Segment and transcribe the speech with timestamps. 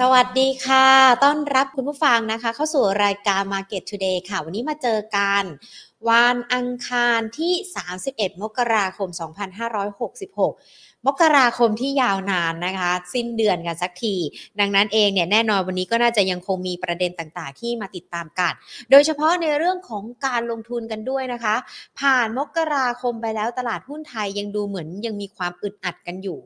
[0.00, 0.88] สวัสดีค่ะ
[1.24, 5.42] ต้อนรับคุณผู้ฟังนะคะ เข้าสู่รายการ Market Today ค่ะ วันนี้มาเจอกัน
[6.08, 7.52] วันอังคารที่
[7.98, 9.08] 31 มกราคม
[9.82, 14.14] 2566 มกราคมที่ยาวนานนะคะ สิ้นเดือนกันสักที
[14.60, 18.52] ดังนั้นเองเนี่ยแน่นอนวันนี้ก็น่าจะยังคงมีประเด็นต่างๆ ที่มาติดตามกัน
[18.90, 21.54] โดยเฉพาะในเรื่องของการลงทุนกันด้วยนะคะ
[22.00, 26.38] ผ่านมกราคมไปแล้วตลาดหุ้นไทยยังดูเหมือนยังมีความอึดอัดกันอยู่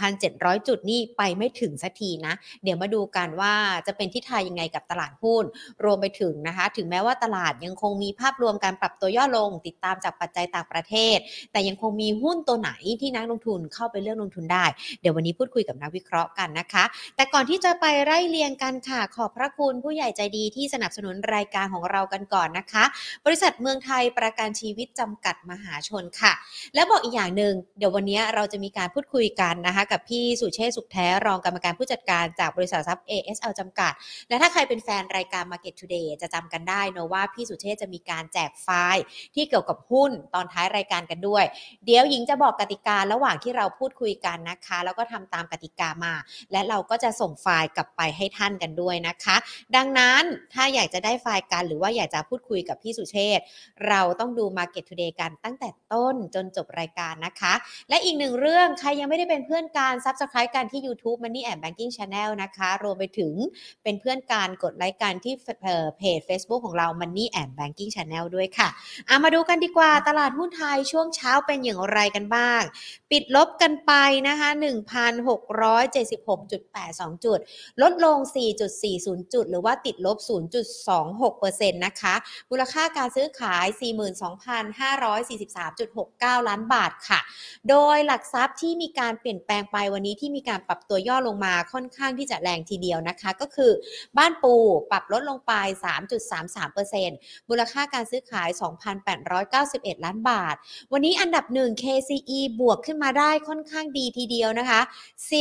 [0.00, 3.54] 1,700 จุดนี่ไปไม่ถึงสักทีนะ เดี๋ยวมาดูกันว่า
[3.86, 5.44] จะเป็นทิศทางยังไงกับตลาดหุ้น
[5.84, 11.16] รวมไปถึงนะคะ ถึงแม้ว่าตลาดยังคงมีภาพรวมการปรับตัวย่อลง ติดตามจากปัจจัยต่างประเทศ
[11.52, 12.70] แต่ยังคงมีหุ้นตัวไหน
[13.00, 14.64] ที่นักลงทุนเข้าไปเลือกลงทุนได้
[15.00, 16.84] เดี๋ยววันนี้พูดคุยกับนักวิเคราะห์กันนะคะ
[17.16, 22.84] แต่ก่อนที่จะไปไล่เรียงกันค่ะ ขอบพระคุณผู้ใหญ่ใจดีที่สนับสนุนรายการของเรากันก่อนนะคะ
[23.26, 26.32] บริษัทเมืองไทยประกันชีวิตจำกัดมหาชนค่ะ
[26.74, 33.92] แล้วบอกอีกอย่างหนึ่งเดี๋ยววันนี้เราจะมีการพูดคุยกันนะคะ กับพี่สุเชษสุขแท้รองกรรมการผู้จัดการจากบริษัททรัพย์ ASL จำกัด
[34.28, 39.02] และถ้าใครเป็นแฟนรายการ Market Today จะจำกันได้เนะว่าพี่สุเชษจะมีการแจกไฟล์
[39.34, 41.44] ที่เกี่ยวกับหุ้นตอนท้ายรายการกันด้วย
[41.86, 46.14] เดี๋ยวหญิงจะบอกกติการะหว่างที่เราพูดคุยกันนะคะ แล้วก็ทำตามกติกามา
[46.52, 49.36] และเราก็จะส่งไฟล์กลับไปให้ท่านกันด้วยนะคะ
[49.76, 50.22] ดังนั้น
[50.54, 53.40] ถ้าอยากจะได้ไฟล์กันหรือว่าอยากจะพูดคุยกับพี่สุเชษ
[53.88, 57.54] เราต้องดู Market Today กันตั้งแต่ต้นจนจบรายการนะคะ
[57.88, 63.34] และอีกหนึ่งเรื่องใครยังไม่ได้เป็นเพื่อนการ Subscribe กันที่ YouTube Money and Banking Channel นะคะ รวมไปถึง
[63.82, 65.34] เป็นเพื่อนการกดไลค์กันที่
[65.98, 68.68] เพจ Facebook ของเรา Money and Banking Channel ด้วยค่ะ
[69.08, 72.62] อะมาดูกันดีกว่าตลาดหุ้นไทยช่วงเช้าเป็นอย่างไรกันบ้าง
[73.10, 73.92] ปิดลบกันไป
[74.28, 77.38] นะคะ 1,676.82 จุด
[77.82, 78.18] ลดลง
[78.74, 80.16] 4.40 จุด หรือว่าติดลบ
[80.98, 82.14] 0.26%นะคะ
[82.50, 83.66] มูลค่าการซื้อขาย
[86.38, 87.20] 42,543.69 ล้านบาทค่ะ
[87.68, 93.70] โดยหลักทรัพย์ที่มีการเปลี่ยนแปลงไปวันนี้ที่มีการปรับตัวย่อลงมาค่อนข้างที่จะแรงทีเดียวนะคะ ก็คือ
[94.18, 94.54] บ้านปู
[94.90, 95.52] ปรับลดลงไป
[96.70, 98.48] 3.33%มูลค่าการซื้อขาย
[99.22, 100.54] 2,891 ล้านบาท
[100.92, 104.80] วันนี้อันดับ1 KCE บวกขึ้นมาได้ค่อนข้างดีทีเดียวนะคะ
[105.30, 105.32] 10.50%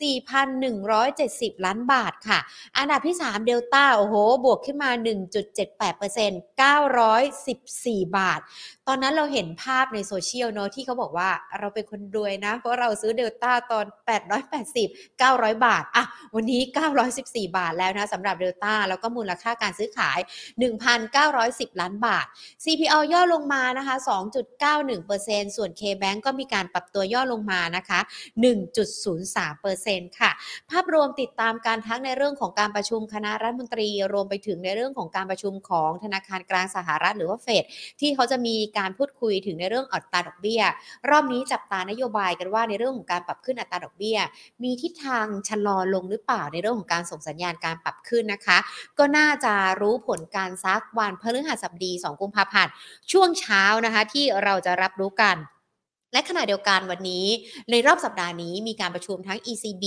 [0.00, 2.38] 4,170 ล้านบาทค่ะ
[2.78, 4.14] อันดับที่ 3 เดลต้า โอ้โห
[4.44, 4.90] บวกขึ้นมา
[5.94, 6.58] 1.78%
[7.40, 8.40] 914 บาท
[8.88, 13.86] ตอนนั้นเราเห็นภาพในโซเชียลเนอะที่เขาบอกว่าเราเป็นคนรวยนะ เพราะเราซื้อเดลต้าตอน
[14.54, 16.04] 880 900 บาท อะ
[16.34, 16.62] วันนี้
[17.08, 20.18] 914 บาทแล้วนะสำหรับเดลต้าแล้วก็มูลค่าการซื้อขาย
[21.00, 22.26] 1,910 ล้านบาท
[22.64, 23.96] CPO ย่อลงมานะคะ
[24.76, 28.00] 2.91%ส่วน KBank ก็มีการปรับตัวย่อลงมานะคะ
[29.04, 30.30] 1.03%ค่ะ
[30.70, 37.64] ภาพรวมติดตามการทั้งในเรื่องของการประชุมคณะรัฐมนตรี รวมไปถึงในเรื่องของการประชุมของธนาคารกลางสหรัฐหรือว่าเฟด
[38.00, 40.62] ที่เขาจะมีการพูดคุยถึงในเรื่องอัตราดอกเบี้ย
[41.10, 44.18] รอบนี้จับตานโยบายกันว่าในเรื่องของการปรับขึ้นอัตราดอกเบี้ย
[44.62, 48.58] มีทิศทางชะลอลงหรือเปล่าในเรื่องของการส่งสัญญาณการปรับขึ้นนะคะ
[48.98, 52.72] ก็น่าจะรู้ผลการซักวันพฤหัสบดี 2 กุมภาพันธ์
[53.12, 55.36] ช่วงเช้านะคะที่เราจะรับรู้กัน
[56.14, 57.26] และขณะเดียวกันวันนี้
[57.70, 59.84] ในรอบสัปดาห์นี้มีการประชุมทั้ง ECB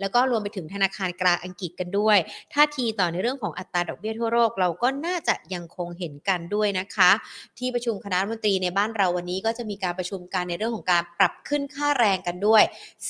[0.00, 2.18] แล้วก็รวมไปถึงธนาคารกลางอังกฤษกันด้วย
[2.54, 7.10] ท่าทีต่อในเรื่องของอัตราดอกเบี้ยทั่วโลกเราก็น่าจะยังคงเห็นกันด้วยนะคะ
[7.58, 12.62] ที่ประชุมคณะรัฐมนตรีในบ้านเราวันนี้ก็จะมีการประชุมกันในเรื่องของการปรับขึ้นค่าแรงกันด้วย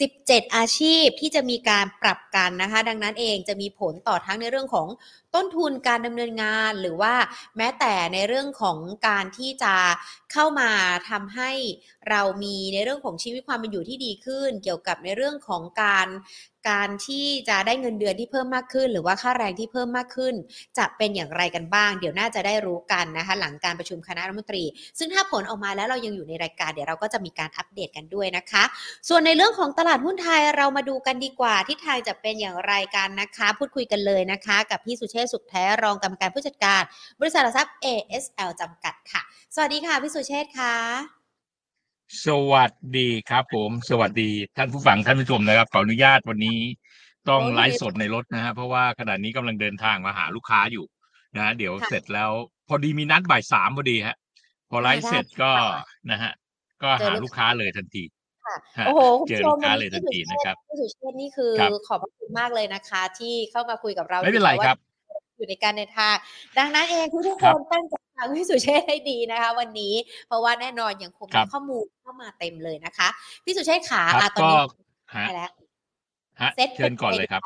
[0.05, 4.89] 17 อาชีพที่จะมีการปรับกันนะคะ ดังนั้นเองจะมีผลต่อทั้งในเรื่องของ
[5.35, 7.15] ต้นทุนการดำเนินงานหรือว่า
[7.57, 8.79] แม้แต่ในเรื่องของ
[9.09, 9.75] การที่จะ
[10.33, 10.71] เข้ามา
[11.11, 11.51] ทำให้
[12.11, 16.09] เรามีในเรื่องของชีวิตความเป็นอยู่ที่ดีขึ้น เกี่ยวกับในเรื่องของการ
[16.69, 20.35] การที่จะได้เงินเดือนที่เพิ่มมากขึ้น หรือว่าค่าแรงที่เพิ่มมากขึ้น
[20.79, 24.65] จะเป็นอย่างไรกันบ้าง เดี๋ยวน่าจะได้รู้กันนะคะ หลังการประชุมคณะรัฐมนตรี
[24.99, 28.65] ซึ่งถ้าผลออกมาแล้วเรายังอยู่ในรายการเดี๋ยวเราก็จะมีการอัปเดตกันด้วยนะคะ
[29.09, 36.83] ส่วนในเรื่องของตลาดหุ้นไทยเรามาดูกันดีกว่าที่ทางจะเป็นอย่างไรกันนะคะ พูดคุยกันเลยนะคะ กับพี่สุเชษสุขแท้รองกรรมการผู้จัดการ
[37.21, 39.23] บริษัทหลักทรัพย์ ASL จำกัดค่ะ
[39.55, 41.18] สวัสดีค่ะพี่สุเชษค่ะ
[42.27, 46.59] สวัสดีครับผม สวัสดีท่านผู้ฟังท่านผู้ชมนะครับขออนุญาตวันนี้
[47.29, 50.85] ต้องโอ้ยไลฟ์สดในรถนะฮะเพราะว่าขณะนี้กำลังเดินทางมาหาลูกค้าอยู่
[51.37, 52.31] นะฮะเดี๋ยวค่ะเสร็จแล้ว
[52.69, 54.17] พอดีมีนัดบ่ายสามพอดีฮะ
[54.71, 56.33] พอไลฟ์ได้เสร็จก็ค่ะนะฮะ
[56.83, 58.05] ก็เจอหาลูลูกกค้าเลยทันที
[58.47, 64.79] ค่ะฮะโอ้โหคุณเจอผู้ชลูมกค้าวันเลยนี้ทันพี่สุทีเชนะษครับฐ์พี่สุเชษฐ์นี่คือครับขอบพระคุณมากเลยนะคะ ที่เข้ามาคุยกับเราไม่เป็นไรถึงแม้ว่าครับ
[65.37, 66.15] อยู่ในการเดินทาง
[66.59, 69.95] ดังนั้นเองทุกทุกคครับนตั้งใจ ฟังพี่สุเชษฐ์ให้ดีนะคะ วันนี้
[70.27, 73.09] เพราะว่าแน่นอนยังคงครัมีบข้อมูลเข้ามาเต็มเลยนะคะ
[73.45, 74.59] พี่สุเชษฐ์ขาครับอะตอนก็นี้
[75.17, 75.53] ฮะไปแล้ว
[76.41, 77.43] ฮะเซ็ตเชิญก่อนเลยครับ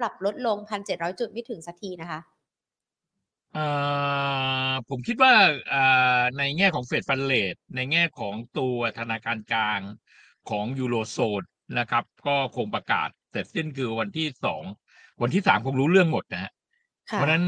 [0.00, 2.20] ปรับลดลงพันเจ็ดร้อยจุดไม่ถึงสักทีนะคะ
[3.54, 3.66] เอ่
[4.70, 5.32] อผมคิดว่า
[5.70, 5.84] เอ่
[6.18, 9.80] อในแง่ของเฟดฟันเลทในแง่ของตัวธนาคารกลาง
[10.50, 11.42] ของยูโรโซน
[11.78, 14.62] นะครับ ก็คงประกาศเสร็จสิ้นคือวันที่สอง
[15.22, 16.52] วันที่สามคงรู้เรื่องหมดนะฮะ
[17.10, 17.44] ค่ะเพราะฉะนั้น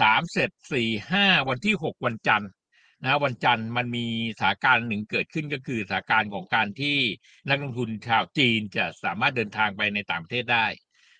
[0.00, 2.50] สามเสร็จสี่ห้าวันที่หกวันจันทร์
[3.02, 4.06] นะวันจันทร์มันมี
[4.38, 6.98] สถานการณ์หนึ่งเกิดขึ้นก็คือสถานการณ์ของการที่
[7.48, 10.66] นักลงทุนชาวจีนจะสามารถเดินทางไปในต่างประเทศได้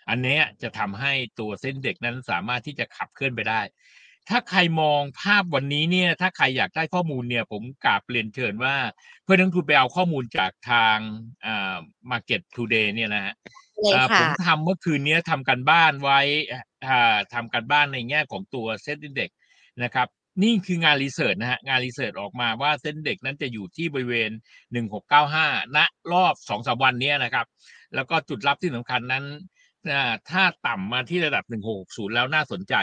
[0.09, 3.63] อันเนี้ยจะทำให้ตัวเส้นเด็กนั้นสามารถที่จะขับเคลื่อนไปได้
[4.29, 8.77] ถ้าใครมองภาพวันนี้เนี่ย ถ้าใครอยากได้ข้อมูลเนี่ย ผมกราบเรียนเชิญว่า
[9.25, 10.97] เพื่อนนักลงทุนไปเอาข้อมูลจากทาง
[11.47, 11.77] อ่า
[12.11, 13.35] Market Today เนี่ยนะฮะ
[13.83, 16.21] เลยอ่าผค่ะมทำเมื่อคืนนี้ทำกันบ้านไว้
[16.87, 19.31] อ่าทำกันบ้านในแง่ของตัวเซ็ตเด็ก
[19.83, 20.09] นะครับ
[20.43, 24.31] นี่คืองานรีเสิร์ชนะฮะงานรีเสิร์ชออกมาว่าเส้นเด็กนั้นจะอยู่ที่บริเวณ
[25.03, 25.79] 1695 ณ
[26.13, 27.47] รอบ2อสวันเนี้ยนะครับ
[27.95, 29.25] แล้วก็จุดรับที่สำคัญนั้น
[29.93, 31.45] อ่าถ้าต่ำมาที่ระดับ
[31.81, 32.75] 1660 แล้วน่าสนใจ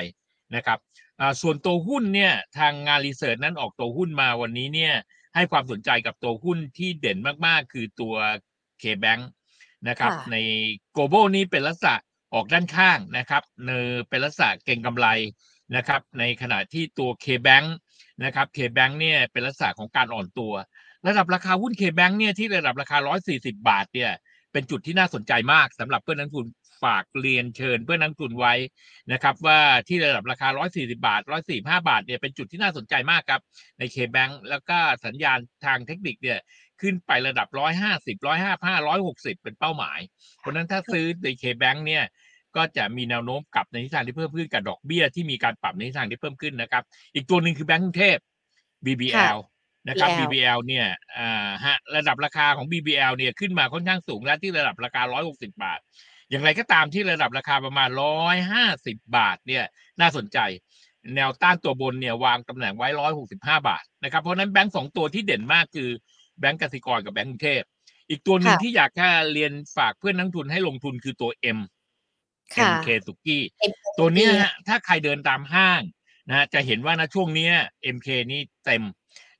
[0.56, 0.80] นะครับ
[1.20, 4.94] อ่าส่วนตัวหุ้นเนี่ยทางงานรีเสิร์ชนั้นออกตัวหุ้นมาวันนี้เนี่ย
[5.36, 8.16] ให้ความสนใจกับตัวหุ้นที่เด่นมากๆ คือตัว
[8.82, 9.22] K-Bank
[9.88, 10.38] นะครับค่ะใน
[10.96, 11.96] global นี้เป็นลักษณะ
[12.34, 15.08] ออกด้านข้างนะครับเนอเป็นลักษณะเก่งกำไร
[15.76, 17.68] นะครับ ในขณะที่ตัว K-Bank
[18.24, 20.54] นะครับ K-Bank เนี่ยเป็นลักษณะของการอ่อนตัว
[21.08, 22.98] ระดับราคาหุ้น K-Bank เนี่ยที่ระดับราคา
[23.28, 24.12] 140 บาทเนี่ย
[24.52, 26.46] เป็นจุดที่น่าสนใจมากสำหรับเพื่อนนักลงทุน
[26.84, 28.54] ฝากเรียนเชิญเพื่อนนักลงทุนไว้
[29.12, 33.42] นะครับ ว่าที่ระดับราคา 140 บาท 145 บาทเนี่ยเป็นจุดที่น่าสนใจมากครับ
[33.80, 36.40] ใน K-Bank แล้วก็สัญญาณทางเทคนิคเนี่ย
[36.82, 40.00] ขึ้นไประดับ150 155 160เป็นเป้าหมาย
[40.40, 42.04] เพราะฉะนั้นถ้าซื้อใน K-Bank เนี่ย
[42.56, 46.84] ก็จะมีแนวโน้มกลับในทิศทางที่เพิ่มขึ้นกับดอกเบี้ยที่มีการปรับในทิศทางที่เพิ่มขึ้นนะครับ
[47.16, 48.18] อีกตัวหนึ่งคือแบงก์กรุงเทพ
[48.86, 49.38] BBL
[49.90, 50.88] นะครับ BBL BBL เนี่ย
[51.18, 55.80] อ่าฮะระดับราคาของ BBL เนี่ยขึ้นมาค่อนข้างสูงแล้วที่ระดับราคา 160 บาท
[56.30, 57.90] อย่างไรก็ตามที่ระดับราคาประมาณ
[58.52, 59.64] 150 บาทเนี่ย
[60.02, 60.40] น่าสนใจ
[61.16, 62.88] แนวต้านตัวบนเนี่ยวางตำแหน่งไว้
[63.28, 63.36] 165
[63.68, 65.90] บาทนะครับเพราะฉะนั้นแบงก์สองตัวที่เด่นมากคือ
[66.39, 67.63] แบงก์กสิกรกับแบงก์กรุงเทพ
[68.10, 71.60] อีกตัวหนึ่งค่ะที่อยากแค่เรียนฝากเพื่อนนักลงทุนให้ลงทุนคือตัว M
[72.56, 75.81] ค่ะ MK สุกี้ MK ตัวเนี้ยฮะถ้าใครเดินตามห้าง
[76.28, 77.54] นะฮะจะเห็นว่านะช่วงเนี้ย
[77.95, 78.84] MK นี่เต็ม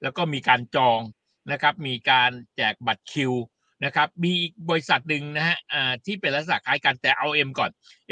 [0.02, 1.00] แล้วก็มีการจอง
[1.52, 3.34] นะครับ มีการแจกบัตรคิว
[3.86, 7.70] นะครับ มีอีกบริษัทหนึ่งนะฮะอ่าที่เป็นลักษณะคล้ายกันแต่เอา M ก่อน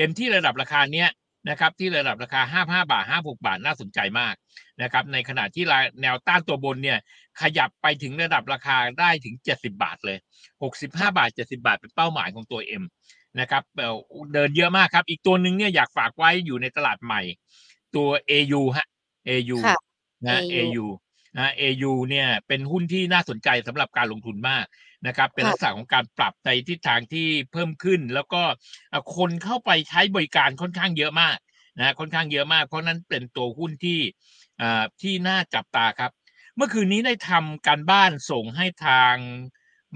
[0.09, 1.09] M ที่ระดับราคาเนี้ย
[1.49, 4.35] นะครับ ที่ระดับราคา 55 บาท 56 บาทน่าสนใจมาก
[4.81, 5.65] นะครับ ในขณะที่
[6.01, 6.99] แนวต้านตัวบนเนี่ย
[7.41, 10.17] ขยับไปถึงระดับราคาได้ถึง 70 บาทเลย
[10.61, 12.83] 65 บาท 70 บาทเป็นเป้าหมายของตัว M
[13.39, 13.97] นะครับเอ่อ
[14.33, 17.21] เดินเยอะมากครับ อีกตัวหนึ่งเนี่ยอยากฝากไว้อยู่ในตลาดใหม่
[17.95, 18.87] ตัว AU ฮะ
[19.27, 19.75] AU ค่ะ
[20.25, 20.87] นะ AU AU
[21.37, 24.65] นะ AU เนี่ยเป็นหุ้นที่น่าสนใจสำหรับการลงทุนมาก
[25.07, 28.41] นะครับ เป็นค่ะลักษณะของการปรับในทิศทางที่เพิ่มขึ้น แล้วก็
[28.89, 31.37] เอ่อคนเข้าไปใช้บริการค่อนข้างเยอะมาก
[31.79, 33.99] นะค่อนข้างเยอะมาก เพราะนั้นเป็นตัวหุ้นที่
[34.61, 36.11] อ่าที่น่าจับตาครับ
[36.55, 39.15] เมื่อคืนนี้ได้ทำการบ้านส่งให้ทาง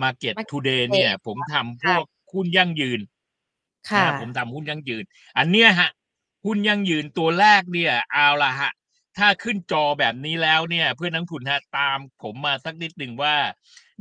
[0.01, 2.03] Market Market Today เนี่ย ผมทำพวก
[2.33, 3.00] หุ้นยั่งยืน
[3.89, 5.03] ค่ะนะผมทำหุ้นยั่งยืน
[5.38, 5.89] อันเนี้ยฮะ
[6.45, 8.71] หุ้นยั่งยืนตัวแรกเนี่ย เอาละฮะ
[9.17, 13.35] ถ้าขึ้นจอแบบนี้แล้วเนี่ย เพื่อนนักลงทุนฮะตามผมมาสักนิดหนึ่งว่า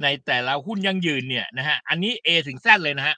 [0.03, 3.17] ในแต่ละหุ้นยั่งยืนเนี่ยนะฮะอันนี้ A ถึง Z เลยนะฮะ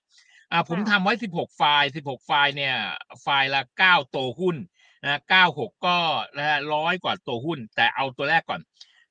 [0.52, 2.74] อ่าผมทำไว้ 16 ไฟล์ 16 ไฟล์เนี่ย
[3.22, 4.56] ไฟล์ละ 9 ตัวหุ้น
[5.02, 5.98] นะ96 ก็
[6.36, 8.60] นะฮะร้อยกว่าตัวหุ้น แต่เอาตัวแรกก่อน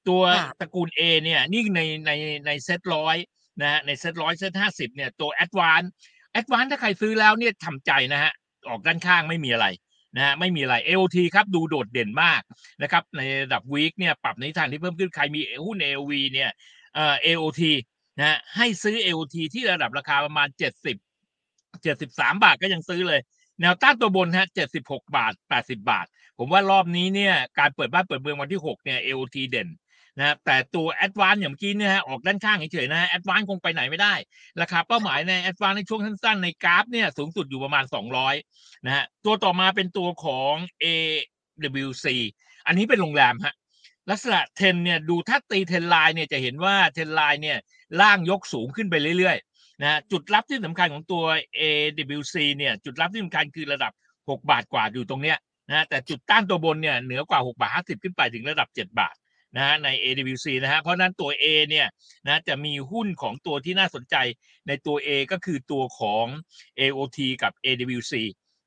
[0.09, 2.11] ตัวค่ะตระกูล A เนี่ยนี่ในใน
[2.47, 3.17] ในเซ็ตร้อย
[3.61, 5.87] นะฮะในเซ็ตร้อยเซ็ตห้าสิบเนี่ยตัว Advance
[6.39, 8.31] Advance ถ้าใครซื้อแล้วเนี่ยทำใจนะฮะ
[8.69, 9.67] ออกด้านข้างไม่มีอะไร
[10.15, 12.41] นะฮะไม่มีอะไร AOT ครับดูโดดเด่นมาก
[12.81, 16.49] นะครับในระดับวีคเนี่ยปรับในทิศทางที่เพิ่มขึ้นใครมีหุ้น AOV เนี่ย
[16.95, 17.61] เอ่อ AOT
[18.17, 20.97] นะฮะให้ซื้อ AOT ที่ระดับราคาประมาณ 70
[21.85, 23.19] 73 บาทก็ยังซื้อเลย
[23.61, 24.47] แนวต้านตัวบนฮะ
[24.79, 26.05] 76 บาท 80 บาท
[26.37, 29.67] ผมว่ารอบนี้เนี่ยการเปิดบ้านเปิดเมืองวันที่ 6 เนี่ย AOT เด่น
[30.19, 33.43] นะแต่ตัว a d v a n c e อย่างเมื่อกี้เนี่ยฮะออกด้านข้างเฉยๆนะฮะ a d v a n c
[33.43, 34.13] e คงไปไหนไม่ได้
[34.61, 37.83] ราคาเป้าหมายใน a d v a n c e ในช่วงสั้นๆในกราฟเนี่ยสูงสุดอยู่ประมาณ
[38.35, 42.05] 200นะฮะตัวต่อมาเป็นตัวของ AWC
[42.67, 43.55] อันนี้เป็นโรงแรมฮะ
[44.09, 47.57] ลักษณะเทนเนี่ยดูถ้าตีเทนไลน์เนี่ยจะเห็นว่าเทนไลน์เนี่ย
[48.01, 51.23] ล่างยกสูงขึ้นไปเรื่อยๆนะฮะจุดรับที่สำคัญของตัว
[51.59, 55.37] AWC เนี่ยจุดรับที่สำคัญคือระดับ 6 บาทกว่าอยู่ตรงเนี้ย
[55.69, 59.15] นะแต่จุดต้านตัวบนเนี่ยเหนือกว่า 6 บาท 50 ขึ้นไปถึงระดับ 7 บาท
[59.55, 61.87] นะฮะใน AWC นะฮะเพราะนั้นตัว A เนี่ย
[62.27, 64.15] นะจะมีหุ้นของตัวที่น่าสนใจ
[64.67, 66.25] ในตัว A ก็คือตัวของ
[66.79, 68.13] AOT กับ AWC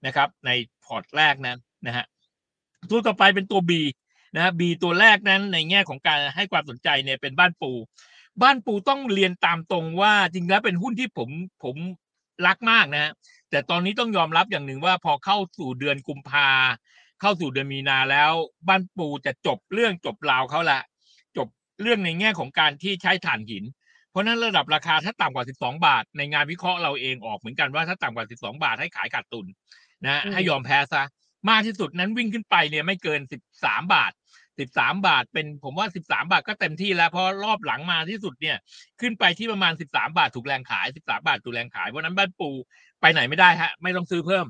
[0.06, 0.50] นะครับใน
[0.84, 2.04] พอร์ตแรกนั้นนะฮะ
[2.90, 3.72] ตัวต่อไปเป็นตัว B
[4.34, 7.72] นะฮะ B ตัวแรกนั้นในแง่ของการให้ความสนใจเนี่ยเป็นบ้านปู
[8.42, 11.30] บ้านปูต้องเรียนตามตรงว่าจริงแล้วเป็นหุ้นที่ผม
[11.64, 11.76] ผม
[12.46, 13.12] รักมากนะฮะ
[13.50, 16.48] แต่ตอนนี้ต้องยอมรับอย่างหนึ่งว่าพอเข้าสู่เดือนกุมภา
[17.22, 18.32] เข้าสู่เดือนมีนาแล้ว
[18.68, 20.80] บ้านปูจะจบเรื่องจบราวเขาละ
[21.36, 21.48] จบ
[21.82, 23.64] เรื่องในแง่ของการที่ใช้ถ่านหิน
[24.10, 29.46] เพราะฉะนั้นระดับราคาถ้าต่ำกว่า 12 บาท ในงานวิเคราะห์เราเองออกเหมือนกันว่าถ้าต่ำกว่า 12 บาทให้ขายขาดทุน
[30.04, 31.02] นะอืมให้ยอมแพ้ซะ
[31.50, 33.20] มากที่สุดนั้นวิ่งขึ้นไปเนี่ยไม่เกิน
[33.54, 34.12] 13 บาท
[34.58, 38.56] 13 บาทเป็นผมว่า 13 บาทก็เต็มที่แล้วเพราะรอบหลังมาที่สุดเนี่ย
[39.00, 42.50] ขึ้นไปที่ประมาณ 13 บาทถูกแรงขาย 13 บาทถูกแรงขายเพราะฉะนั้นบ้านปู
[43.00, 44.46] ไปไหนไม่ได้ฮะไม่ต้องซื้อเพิ่ม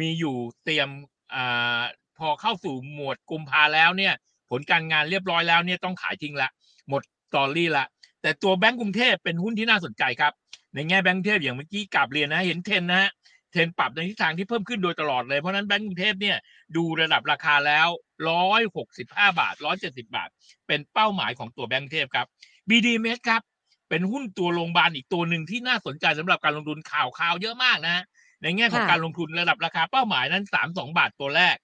[0.00, 0.88] มีอยู่เตรียม
[1.34, 1.80] อ่า
[2.20, 4.14] พอเข้าสู่หมวดกุมภาแล้วเนี่ย
[4.50, 6.50] ผลการงานเรียบร้อยแล้วเนี่ยต้องขายทิ้งละ
[6.88, 7.02] หมด
[7.34, 7.86] ตอรี่ละ
[8.22, 10.32] แต่ตัวแบงก์กรุงเทพเป็นหุ้นที่น่าสนใจครับ
[10.74, 13.10] ในแง่แบงก์กรุงเทพอย่างเมื่อกี้กลับเรียนนะเห็นเทนนะฮะ
[13.52, 16.36] เทนปรับในทิศทางที่เพิ่มขึ้นโดยตลอดเลย เพราะนั้นแบงก์กรุงเทพเนี่ย
[16.76, 17.88] ดูระดับราคาแล้ว
[18.28, 20.28] ร้อยหกสิบห้าบาทร้อยเจ็ดสิบาท
[20.66, 22.26] เป็นเป้าหมายของตัวแบงก์กรุงเทพครับ
[22.68, 23.42] BDMs ครับ
[23.88, 28.04] เป็นหุ้นตัวโรงพยาบาลอีกตัวหนึ่งที่น่าสนใจสำหรับการลงทุนข่าวข่าวเยอะมากนะ
[28.42, 31.56] ในแง่ของการลงทุนระดับราคาเป้าหมายนั้นสามสองบาทตัวแรก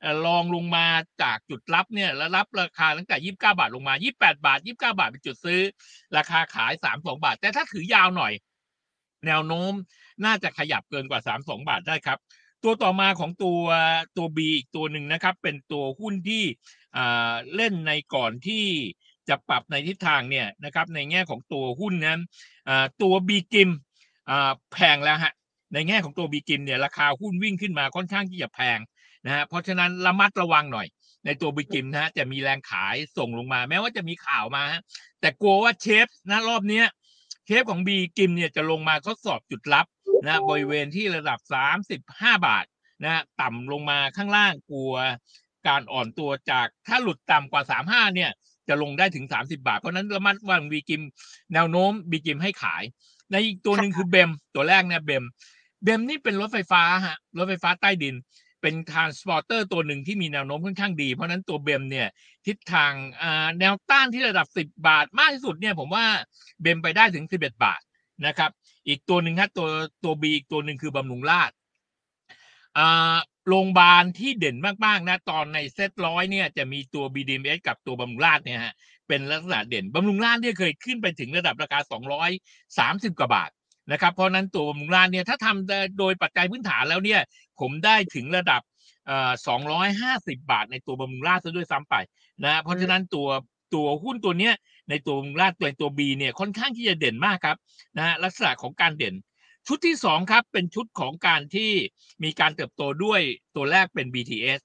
[0.00, 0.86] เอ่อลองลงมา
[1.22, 5.60] จากจุดรับเนี่ยแล้วรับราคาตั้งแต่ยี่สิบเก้าบาทลงมายี่แปดบาทยี่สิบเก้าบาทเป็นจุดซื้อ
[6.16, 8.32] ราคาขายสามสองบาท แต่ถ้าถือยาวหน่อย
[9.26, 9.72] แนวโน้ม
[10.24, 12.18] น่าจะขยับเกินกว่าสามสองบาทได้ครับ
[12.64, 13.60] ตัวต่อมาของตัว
[14.16, 16.44] ตัว B อีกตัวหนึ่งนะครับ เป็นตัวหุ้นที่
[16.96, 18.64] อ่าเล่นในก่อนที่
[19.28, 22.20] จะปรับในทิศทางเนี่ยนะครับ ในแง่ของตัวหุ้นนั้น
[22.68, 23.70] อ่าตัว B กิม
[24.30, 25.32] อ่าแพงแล้วฮะ
[25.74, 28.78] ในแง่ของตัว B กิมเนี่ยราคาหุ้นวิ่งขึ้นมาค่อนข้างที่จะแพง
[29.24, 30.86] นะฮะเพราะฉะนั้นระมัดระวังหน่อย
[31.24, 34.82] ในตัว B กิมนะฮะจะมีแรงขายส่งลงมา แม้ว่าจะมีข่าวมาฮะ
[35.20, 36.86] แต่กลัวว่าเชฟนะรอบเนี้ย
[37.46, 39.86] เชฟของบีกิมเนี่ยจะลงมาทดสอบจุดรับ
[40.26, 41.38] นะบริเวณที่ระดับ
[41.94, 42.64] 35 บาท
[43.04, 44.94] นะต่ำลงมาข้างล่างกลัว
[45.68, 48.30] การอ่อนตัวจากถ้าหลุดต่ำกว่า 35 เนี่ย
[48.68, 51.02] จะลงได้ถึง 30 บาท เพราะนั้นระมัดระวังบีกิม
[51.54, 52.82] แนวโน้มบีกิมให้ขาย
[53.32, 55.24] ในอีกตัวหนึ่งคือเบม ตัวแรกเนี่ยเบม
[55.84, 58.14] เบมนี่เป็นรถไฟฟ้าฮะรถไฟฟ้าใต้ดิน
[58.62, 62.08] เป็นทรานสปอร์เตอร์ตัวหนึ่งที่มีแนวโน้มค่อนข้างดี เพราะนั้นตัวเบมเนี่ย
[62.46, 62.92] ทิศทาง
[63.58, 66.06] แนวต้านที่ระดับ 10 บาทมากที่สุดเนี่ยผมว่า
[66.62, 67.80] เบมไปได้ถึง 11 บาท
[68.26, 68.50] นะครับ
[68.88, 69.68] อีกตัวหนึ่งครับตัว
[70.04, 71.50] ตัวบีอีกตัวหนึ่งคือบำรุงราช
[73.48, 78.74] โรงพยาบาลที่เด่นมากๆนะตอนในเซตร้อยเนี่ยจะมีตัว BDMs กับตัวบำรุงราชเนี่ยฮะ
[79.08, 81.78] เป็นลักษณะเด่นบำรุงราชเนี่ยเคยขึ้นไปถึงระดับราคา
[82.34, 83.50] 230 กว่าบาท
[83.92, 87.20] นะครับเพราะฉะนั้นตัวบำรุงราชเนี่ยถ้าทำโดยปัจจัยพื้นฐานแล้วเนี่ย
[87.60, 88.60] ผมได้ถึงระดับ
[89.06, 89.32] เอ่อ
[89.90, 91.94] 250 บาทในตัวบำรุงราชซะด้วยซ้ำไป
[92.44, 93.28] นะเพราะฉะนั้นตัว
[93.74, 94.54] ตัวหุ้นตัวเนี้ย
[94.88, 97.56] ในตัวบำรุงราชตัวตัว B เนี่ยค่อนข้างที่จะเด่นมากครับ
[97.96, 99.14] นะฮะลักษณะของการเด่น
[99.66, 101.72] ชุดที่สองครับเป็นชุดของการที่
[102.24, 103.20] มีการเติบโตด้วย
[103.56, 104.60] ตัวแรกเป็น BTS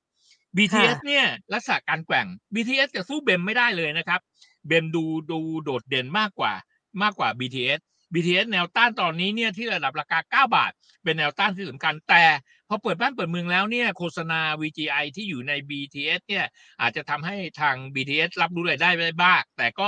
[0.58, 4.20] BTS เนี่ยลักษณะการแกว่ง BTS จะสู้เบมไม่ได้เลยนะครับ
[4.68, 6.54] เบมดูดูโดดเด่นมากกว่า
[7.02, 7.80] มากกว่า BTS
[8.16, 10.72] BTS แนวต้านตอนนี้เนี่ยที่ระดับราคา 9 บาท
[11.04, 12.24] เป็นแนวต้านที่สำคัญแต่
[12.70, 16.46] พอเปิดบ้านเปิดเมืองแล้วเนี่ยโฆษณา VGI ที่อยู่ใน BTS เนี่ย
[16.82, 19.82] อาจจะทำให้ทาง BTS รับรู้รายได้ได้บ้างแต่ก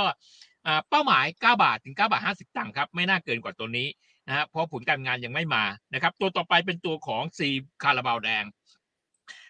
[0.88, 3.88] เป้าหมาย 9 บาทถึง 9 บาท 50ตังค์ครับ ไม่น่าเกินกว่าตัวนี้
[4.26, 7.48] นะฮะเพราะผลการงานยังไม่มานะครับ ตัวต่อไปเป็นตัวของซี
[7.82, 8.44] คาราบาวแดง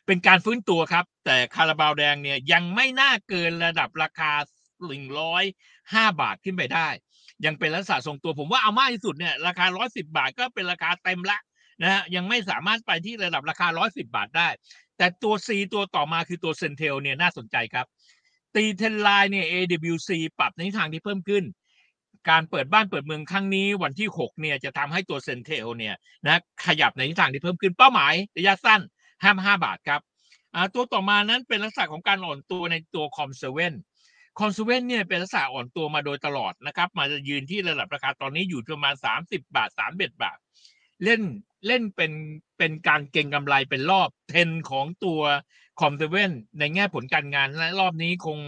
[0.06, 4.32] เป็นการฟื้นตัวครับ แต่คาราบาวแดงเนี่ยยังไม่น่าเกินระดับราคา
[5.26, 6.88] 105 บาทขึ้นไปได้
[7.46, 11.38] ยังเป็นลักษณะทรงตัวผมว่าเอามากที่สุดเนี่ยราคา 110 บาทก็เป็นราคาเต็มละ
[11.82, 14.48] นะฮะยังไม่สามารถไปที่ระดับราคา 110 บาทได้
[14.98, 17.86] แต่ตัว C ตัวต่อมาคือตัวเซนเทลเนี่ยน่าสนใจครับ
[18.54, 21.44] ตี trend line เนี่ย AWC ปรับในทิศทางที่เพิ่มขึ้น
[22.30, 25.94] การเปิดบ้านเปิดเมืองครั้งนี้วันที่ 6 เนี่ยจะทำให้ตัว CENTEL เนี่ย
[26.26, 28.80] นะขยับในทิศทางที่เพิ่มขึ้นเป้าหมายระยะสั้น
[29.22, 30.00] 55บาทครับ
[30.74, 40.38] ตัวต่อมานั้นเป็นลักษณะของการอ่อนตัวในตัว COM7 COM7เนี่ยเป็นลักษณะอ่อนตัวมาโดยตลอดนะครับ มาจะยืนที่ระดับราคาตอนนี้อยู่ประมาณ 30 บาท 31 บาท
[41.04, 41.20] เล่น
[41.66, 42.12] เล่นเป็น
[42.58, 45.20] เป็นการเก็งกำไรเป็นรอบเทนของตัว
[45.80, 48.38] คอมเซเว่นในแง่ผลการงานและรอบนี้คง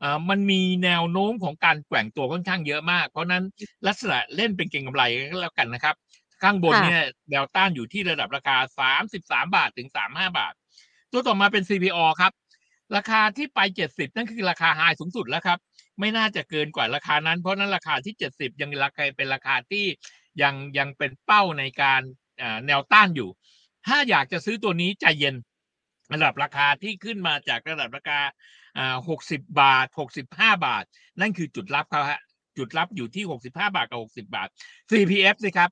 [0.00, 3.44] เอ่อมันมีแนวโน้มของการแกว่งตัวค่อนข้างเยอะมาก เพราะฉะนั้น
[3.86, 5.94] ลักษณะเล่นเป็นเก็งกำไรก็แล้วกันนะครับ
[6.42, 10.54] ข้างบนค่ะเนี่ยแนวต้านอยู่ที่ระดับราคา 33 บาทถึง 35 บาท
[11.12, 12.32] ตัวต่อมาเป็น CPO ครับ
[12.96, 15.58] ราคาที่ไป 70 นั่นคือราคาไฮสูงสุดแล้วครับ
[16.00, 19.84] ไม่น่าจะเกินกว่าราคานั้น เพราะนั้นราคาที่ 70 ยังราคาเป็นราคาที่
[20.42, 22.00] ยังยังเป็นเป้าในการ
[22.66, 23.28] แนวต้านอยู่
[23.86, 25.34] ถ้าอยากจะซื้อตัวนี้ใจเย็น
[26.12, 28.20] ระดับราคาที่ขึ้นมาจากระดับราคา
[28.78, 28.96] อ่า
[29.28, 29.86] 60 บาท
[30.26, 30.30] 65
[30.66, 30.84] บาท
[31.20, 32.20] นั่นคือจุดรับเขาฮะ
[32.58, 34.48] จุดรับอยู่ที่ 65 บาทกับ 60 บาท
[34.90, 35.70] CPF สิครับ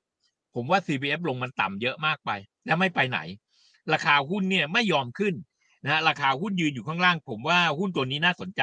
[0.55, 2.31] ผมว่า CPF ลงมันต่ำเยอะมากไป
[2.65, 3.19] และไม่ไปไหน
[3.93, 5.33] ราคาหุ้นเนี่ยไม่ยอมขึ้น
[5.83, 8.61] นะฮะราคาหุ้นยืนอยู่ข้างล่าง ผมว่าหุ้นตัวนี้น่าสนใจ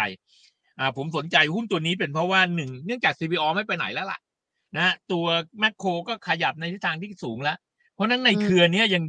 [0.79, 4.19] อ่าผมสนใจหุ้นตัวนี้เป็นเพราะว่าหนึ่งเนื่องจาก CPO ไม่ไปไหนแล้วล่ะ
[4.77, 5.27] นะฮะตัว
[5.59, 7.57] แมคโครก็ขยับในทิศทางที่สูงแล้ว
[7.95, 9.05] เพราะฉะนั้นในอืมเครือเนี้ยยัง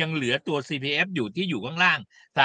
[0.00, 1.98] ยังเหลือตัว CPF อยู่ที่อยู่ข้างล่าง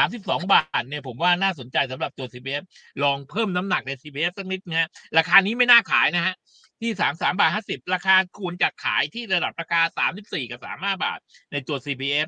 [0.04, 2.64] 32 บาทเนี่ยผมว่าน่าสนใจสำหรับตัว CPF
[3.04, 6.36] ลองเพิ่มน้ำหนักใน CPF สักนิดนะฮะราคานี้ไม่น่าขายนะฮะ
[6.82, 11.20] ที่สามสามบาทห้าสิบราคาควรจะขายที่ระดับราคาสามสิบสี่กับสามห้าบาท
[11.52, 12.28] ในตัว CPF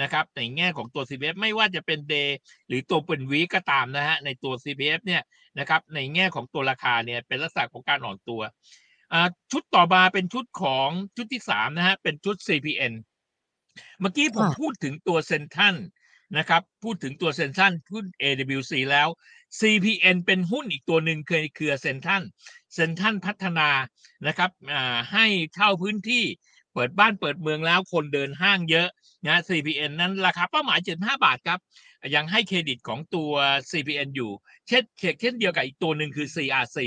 [0.00, 2.30] นะครับในแง่ของตัว CPF ไม่ว่าจะเป็น day
[2.68, 5.22] หรือตัวเป็นวีก็ตามนะฮะในตัว CPF เนี่ย
[5.58, 8.40] นะครับในแง่ของตัวราคาเนี่ยเป็นลักษณะของการอ่อนตัว
[9.52, 12.92] ชุดต่อมาเป็นชุดของชุดที่สามนะฮะเป็นชุด CPN
[14.00, 15.76] เมื่อกี้ผมพูดถึงตัวเซนทัน
[16.38, 19.08] นะครับพูดถึงตัวเซนทันหุ้น AWC แล้ว
[19.60, 22.22] CPN เป็นหุ้นอีกตัวหนึ่งเคยเครือเซนทัน
[22.74, 23.68] เซนทันพัฒนา
[24.26, 24.50] นะครับ
[25.12, 26.24] ให้เช่าพื้นที่
[26.74, 28.88] เปิดบ้านเปิดเมืองแล้วคนเดินห้างเยอะ
[29.26, 31.58] นะ CPN นั้นราคาเป้าหมาย 75 บาทครับ
[32.14, 33.32] ยังให้เครดิตของตัว
[33.70, 34.30] CPN อยู่
[34.68, 34.82] เช่น
[35.20, 36.78] เช่นเดียวกับอีกตัวหนึ่งคือ CRC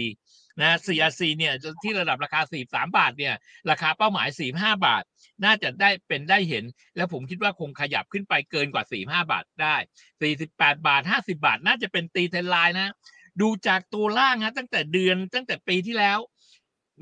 [0.62, 3.36] นะ CRC เนี่ยที่ระดับราคา 43 บาทเนี่ย
[3.70, 4.28] ราคาเป้าหมาย
[4.58, 5.04] 45 บาท
[5.44, 6.64] น่าจะได้เป็นได้เห็น
[6.96, 9.76] แล้วผมคิดว่าคงขยับขึ้นไปเกินกว่า 45 บาทได้
[10.32, 12.94] 48 บาท 50 บาท น่าจะเป็นตีเทนไลน์นะ
[13.42, 16.20] ดูจากตัวล่างนะตั้งแต่เดือนตั้งแต่ปีที่แล้ว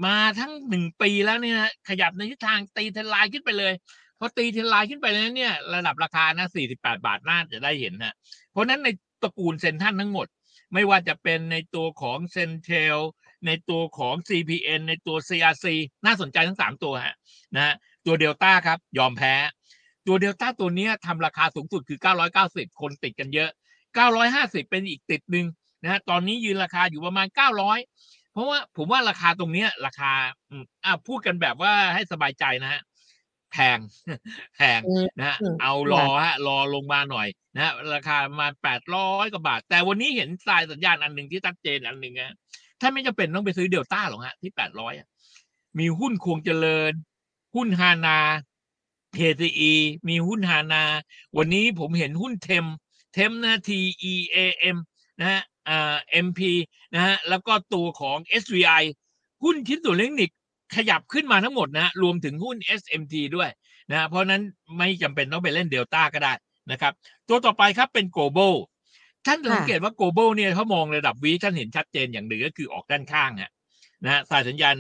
[0.06, 1.60] มาทั้งหนึ่งปีแล้วเนี่ย
[1.90, 3.74] ขยับในทิศทางตีเทลน์ขึ้นไปเลย
[4.20, 8.16] พอตีเทลน์ขึ้นไปแล้วเนี่ย ระดับราคานะ48 บาทน่าจะได้เห็นนะ
[8.52, 8.90] เพราะนั้นใน
[9.24, 10.28] ตระกูลเซ็นทรัลทั้งหมด
[10.74, 12.98] ไม่ว่าจะเป็นในตัวของ CENTEL
[13.48, 15.66] ในตัวของ CPN ในตัว CRC
[16.06, 17.16] น่าสนใจทั้ง 3 ตัวฮะ
[17.56, 17.74] นะฮะ
[18.06, 19.34] ตัวเดลต้าครับ ยอมแพ้
[20.08, 22.00] ตัวเดลต้าตัวนี้ทำราคาสูงสุดคือ
[22.40, 23.50] 990 คนติดกันเยอะ
[24.10, 25.46] 950 เป็นอีกติดหนึ่ง
[25.84, 30.12] นะฮะตอนนี้ยืนราคาอยู่ประมาณ 900 เพราะว่าผมว่าราคาตรงนี้ราคา
[30.86, 32.82] อ่าพูดกันแบบว่าให้สบายใจนะฮะ
[33.52, 33.80] แพง
[34.56, 34.80] แพง
[35.18, 42.36] นะฮะเอารอฮะรอลงมาหน่อยนะฮะราคาประมาณแปดร้อยกว่าบาท แต่วันนี้เห็นสายสัญญาณอันหนึ่งที่ชัดเจนอันหนึ่งนะ
[42.82, 44.94] ถ้าไม่จำเป็นต้องไปซื้อเดลต้าหรอกฮะที่แปดร้อย
[45.80, 46.94] มีหุ้นควงเจริญ
[47.56, 48.20] หุ้นฮานา
[49.18, 49.74] KCE
[50.10, 50.84] มีหุ้นฮานา
[51.38, 52.66] วันนี้ผมเห็นหุ้นเทม
[53.14, 53.70] เทมนะ T
[54.12, 54.38] E A
[54.76, 54.78] M
[55.20, 56.40] นะฮะ อ่า MP
[56.96, 58.84] นะฮะแล้วก็ตัวของ SVI
[59.44, 60.32] หุ้นชิ้นส่วนเล็กนิก
[60.76, 63.50] ขยับขึ้นมาทั้งหมดนะรวมถึงหุ้น SMT ด้วย
[63.92, 64.42] นะเพราะนั้น
[64.78, 66.34] ไม่จำเป็นต้องไปเล่นเดลต้าก็ได้
[66.72, 66.94] นะครับ
[67.30, 68.54] ตัวต่อไปครับเป็น global
[69.26, 73.52] ท่านสังเกตว่า global เนี่ยเขามองระดับวีท่านเห็นชัดเจนอย่างหนึ่งก็คือออกด้านข้างฮะ
[74.04, 74.76] นะสายสัญญาณ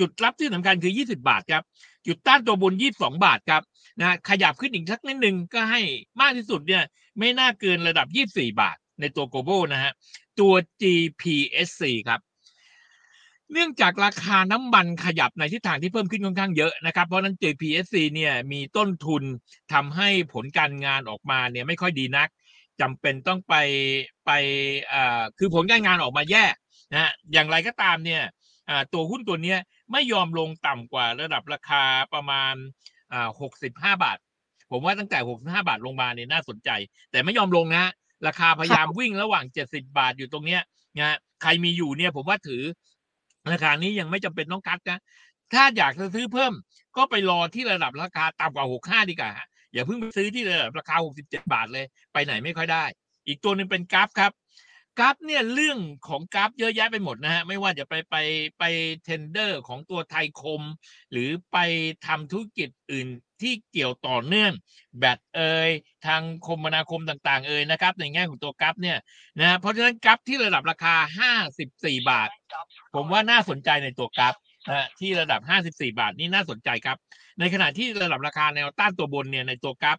[0.00, 1.62] จุดรับที่สำคัญคือ 20 บาทครับ
[2.06, 3.62] จุดต้านตัวบน 22 บาทครับ
[4.00, 5.80] นะขยับขึ้นอีกสักนิดนึงก็ให้
[6.20, 6.82] มากที่สุดเนี่ย
[7.18, 9.92] ไม่น่าเกินระดับ 24 บาท ในตัว global นะฮะ
[10.40, 12.20] ตัว GPSC ครับ
[13.52, 19.22] เนื่องจากราคาน้ำมันขยับในทิศทางที่เพิ่มขึ้นค่อนข้างเยอะนะครับ เพราะนั้น JPSC เนี่ยมีต้นทุน
[19.72, 22.28] ทำให้ผลการงานออกมาเนี่ยไม่ค่อยดีนัก
[22.80, 23.54] จำเป็นต้องไป
[24.26, 24.30] ไป
[24.92, 26.44] อ่าคือผลการงานออกมาแย่
[26.92, 28.22] นะอย่างไรก็ตามเนี่ย
[28.92, 29.56] ตัวหุ้นตัวนี้
[29.92, 31.82] ไม่ยอมลงต่ำกว่าระดับราคา
[32.14, 32.54] ประมาณ
[33.12, 34.18] อ่าหกสิบห้าบาท
[34.70, 36.70] ผมว่าตั้งแต่หกสิบห้าบาทลงมาเนี่ยน่าสนใจ
[37.10, 37.84] แต่ไม่ยอมลงนะ
[38.26, 40.62] ราคาพยายามวิ่งระหว่างเจ็ดสิบาทอยู่ตรงเนี้ย
[40.98, 42.62] นะใครมีอยู่เนี่ยผมว่าถือ
[43.52, 44.98] ราคานี้ยังไม่จำเป็นต้องคัดนะ
[45.54, 46.52] ถ้าอยากจะซื้อเพิ่ม
[46.96, 49.32] ก็ไปรอที่ระดับราคาต่ำกว่าหกห้าดีกว่า
[49.72, 52.84] อย่าเพิ่งไปซื้อที่ระดับราคาหกสิบเจ็ดบาทเลย ไปไหนไม่ค่อยได้
[53.26, 54.32] อีกตัวหนึ่งเป็นกราฟครับ
[54.98, 55.78] กราฟเนี่ยเรื่อง
[56.08, 58.16] ของกราฟเยอะแยะไปหมดนะฮะไม่ว่าจะไปไป
[58.58, 58.64] ไป
[59.04, 60.62] tender ของตัวไทยคม
[61.10, 61.58] หรือไป
[62.06, 63.08] ทำธุรกิจอื่น
[63.42, 64.52] ที่เกี่ยวต่อเนื่อง
[64.98, 65.70] แบตเอย
[66.06, 68.98] ทางคมนาคมต่างๆเอยนะครับ ในแง่ของตัวกราฟเนี่ย
[69.40, 70.94] นะเพราะฉะนั้นกราฟที่ระดับราคา
[71.48, 72.28] 54 บาท
[72.94, 74.34] ผมว่าน่าสนใจในตัวกราฟ
[74.70, 76.98] นะที่ระดับ 54 บาทนี่น่าสนใจครับ
[77.40, 79.98] ในขณะที่ระดับราคาแนวต้านตัวบนเนี่ยในตัวกราฟ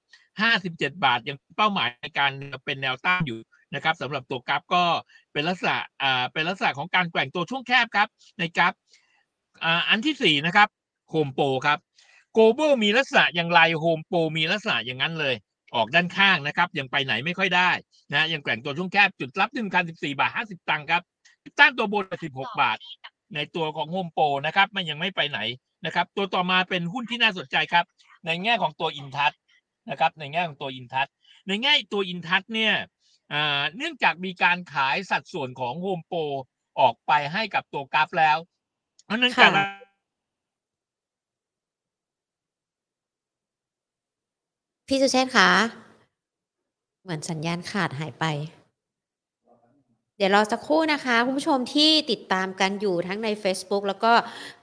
[0.49, 2.32] 57 บาทยังเป้าหมายในการ
[2.65, 3.39] เป็นแนวต้านอยู่
[3.75, 4.84] นะครับสำหรับตัวกราฟก็
[5.34, 8.08] เป็นลักษณะอ่าเป็นลักษณะของการแกว่งตัวช่วงแคบครับ
[8.39, 8.73] ในกราฟ
[9.63, 10.67] อ่าอันที่4นะครับ
[11.10, 11.80] โฮมโปรครับ
[12.34, 15.36] โกลบอลมีลักษณะอย่างไรโฮมโปรมีลักษณะอย่างนั้นเลย
[15.76, 17.72] ออกด้านข้างนะครับ ยังไปไหนไม่ค่อยได้
[18.13, 21.02] นะยังแกว่งตัวช่วงแคบจุดรับที่สำคัญ14 บาท 50 ตังค์ครับ
[21.60, 22.78] ต้านตัวบน16 บาท
[23.36, 25.39] ในตัวของโฮมโปรนะครับ มันยังไม่ไปไหน
[25.86, 27.86] นะครับ ตัวต่อมาเป็นหุ้นที่น่าสนใจครับ
[28.26, 29.32] ในแง่ของตัวอินทัช
[29.89, 31.08] นะครับ ในแง่ของตัวอินทัศ
[31.48, 32.74] ในแง่ตัวอินทัศเนี่ย
[33.76, 36.20] เนื่องจากมีการขายสัดส่วนของโฮมโปร
[36.80, 38.38] ออกไปให้กับตัวกราฟแล้ว
[39.06, 39.52] เพราะนั้นการ
[44.91, 45.49] พี่สุเชษคะ
[47.04, 48.25] เหมือนสัญญาณขาดหายไป
[50.17, 54.12] เดี๋ยวรอสักครู่นะคะ คุณผู้ชมที่ติดตามกันอยู่ทั้งใน Facebook แล้วก็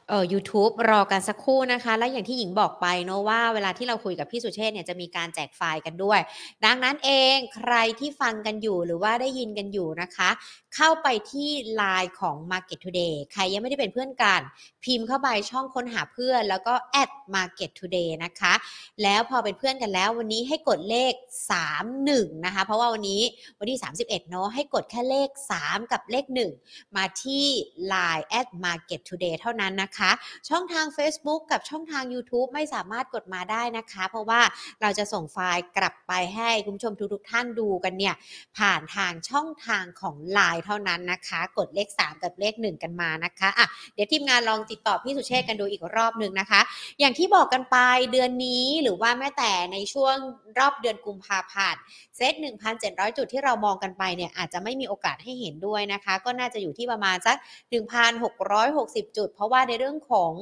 [0.09, 6.21] เอ่อ YouTube รอกันสักครู่นะคะ และอย่างที่หญิงบอกไปเนาะว่าเวลาที่เราคุยกับพี่สุเชษเนี่ยจะมีการแจกไฟล์กันด้วย
[6.65, 10.31] ดังนั้นเองใครที่ฟังกันอยู่หรือว่าได้ยินกันอยู่นะคะ
[10.77, 14.41] เข้าไปที่ไลน์ของ Market Today ใครยังไม่ได้เป็นเพื่อนกัน
[14.85, 18.55] พิมพ์เข้าไปช่องค้นหาเพื่อน แล้วก็ add Market Today นะคะ
[19.03, 21.13] แล้วพอเป็นเพื่อนกันแล้ววันนี้ให้กดเลข
[21.83, 23.23] 31 นะคะ เพราะว่าวันนี้
[23.59, 25.29] วันที่ 31 เนาะให้กดแค่เลข
[25.61, 26.25] 3 กับเลข
[26.61, 27.47] 1 มาที่
[27.93, 30.13] Line at Market Today เท่านั้นนะคะนะคะ
[30.49, 34.41] ช่องทาง Facebook กับช่องทาง YouTube ไม่สามารถกดมาได้นะคะ เพราะว่า
[34.83, 38.15] เราจะส่งไฟล์กลับไปให้คุณผู้ชมทุกๆท่านดูกันเนี่ย
[38.59, 46.61] ผ่านทางช่องทางของ Line เท่านั้นนะคะ กดเลข 3 กับเลข 1 กันมานะคะอะเดี๋ยวทีมงานลองติดต่อพี่สุเชษกันดูอีกรอบหนึ่งนะคะ
[47.01, 47.77] อย่างที่บอกกันไป
[48.13, 50.17] เดือนนี้หรือว่าแม้แต่ในช่วง
[50.59, 51.81] รอบเดือนกุมภาพันธ์
[52.17, 52.35] เซต
[52.77, 57.37] 1,700 จุดที่เรามองกันไปเนี่ยอาจจะไม่มีโอกาสให้เห็นด้วยนะคะ ก็น่าจะอยู่ที่ประมาณสัก
[58.47, 60.33] 1,660 จุด เพราะว่าในเรื่องของ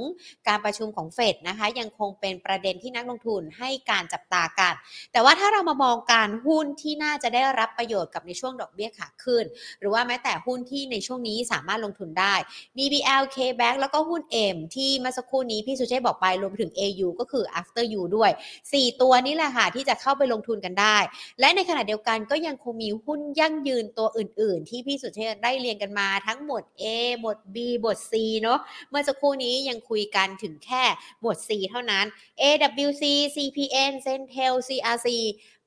[0.49, 4.75] การประชุมของเฟดนะคะยังคงเป็นประเด็นที่นักลงทุนให้การจับตากัน
[5.13, 9.45] แต่ว่าถ้าเรามามองการหุ้นที่น่าจะได้รับประโยชน์กับในช่วงดอกเบี้ยขาขึ้น
[9.81, 12.35] หรือว่าแม้แต่หุ้นที่ในช่วงนี้สามารถลงทุนได้
[12.77, 14.22] BBL KBank แล้วก็หุ้น
[14.55, 18.31] M ที่เมื่อสักครู่นี้พี่สุเชษบอกไปรวมถึง AU ก็คือ After You ด้วย
[18.66, 20.98] 4 ตัวนี้แหละค่ะที่จะเข้าไปลงทุนกันได้
[21.40, 26.85] และในขณะเดียวกันก็ยังคงมีหุ้นยั่งยืนตัวอื่น ๆ ที่พี่สุเชษได้เรียงกันมาทั้งหมวด A
[27.20, 28.59] หมวด B หมวด C เนาะ
[28.90, 30.85] เมื่อสักครู่นี้ยังคุยกันถึงแค่
[31.20, 32.07] หมวด C เท่านั้น
[32.42, 33.03] AWC
[33.35, 35.09] CPN Centel CRC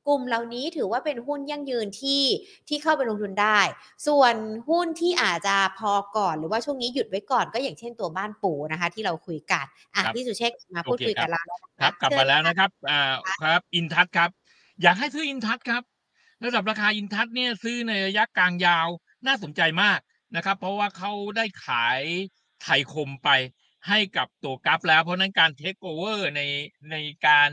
[0.08, 2.24] กลุ่มเหล่านี้ถือว่าเป็นหุ้นยั่งยืนที่
[2.68, 3.60] ที่เข้าไปลงทุนได้
[4.08, 4.36] ส่วน
[4.70, 13.02] หุ้นที่อาจจะพอก่อนหรือว่าช่วงนี้หยุดไว้ก่อนก็อย่างเช่นตัวบ้านปูนะคะ ที่เราคุยกันอะครับพี่สุเชษมาพูดโอเคคุยครักับบเราแล้วนะะครับ กลับเชิญมาแล้วค่ะนะครับอ่า
[13.44, 14.30] ครับอินทัศครับ
[14.82, 15.84] อยากให้ซื้ออินทัศครับ
[16.46, 18.88] ระดับราคาอินทัศเนี่ยซื้อในระยะกลางยาว
[19.28, 20.00] น่าสนใจมาก
[20.36, 22.02] นะครับ เพราะว่าเขาได้ขาย
[22.64, 23.30] ไทยคมไป
[23.88, 26.42] ให้กับตัวกราฟแล้ว เพราะฉะนั้นการเทคโอเวอร์ใน
[26.92, 26.96] ใน
[27.28, 27.50] การ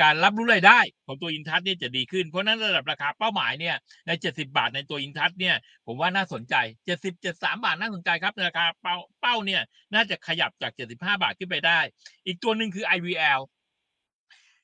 [0.00, 3.76] การรับรู้รายได้ของตัวอินทัศเนี่ยจะดีขึ้น เพราะนั้นระดับราคาเป้าหมายเนี่ย
[4.06, 6.54] ใน 70 บาทในตัวอินทัศเนี่ยผมว่าน่าสนใจ
[6.86, 9.62] 70 73 บาทน่าสนใจครับราคาเป้าเป้าเนี่ย
[9.94, 11.80] น่าจะขยับจาก 75 บาทขึ้นไปได้
[12.26, 13.40] อีกตัวหนึ่งคือ IVL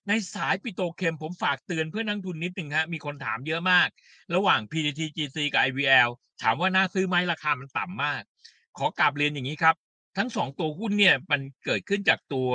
[0.09, 3.89] ในสายปิโตเคมผมฝากเตือนเพื่อนนักทุนนิดหนึ่งฮะมีคนถามเยอะมาก
[4.35, 6.09] ระหว่าง PTTGC กับ IVL
[6.43, 8.23] ถามว่าน่าซื้อไหมราคามันต่ำมาก
[8.79, 9.75] ขอกราบเรียนอย่างนี้ครับ
[10.19, 12.51] ทั้งสองตัวหุ้นเนี่ยมันเกิดขึ้นจากตัว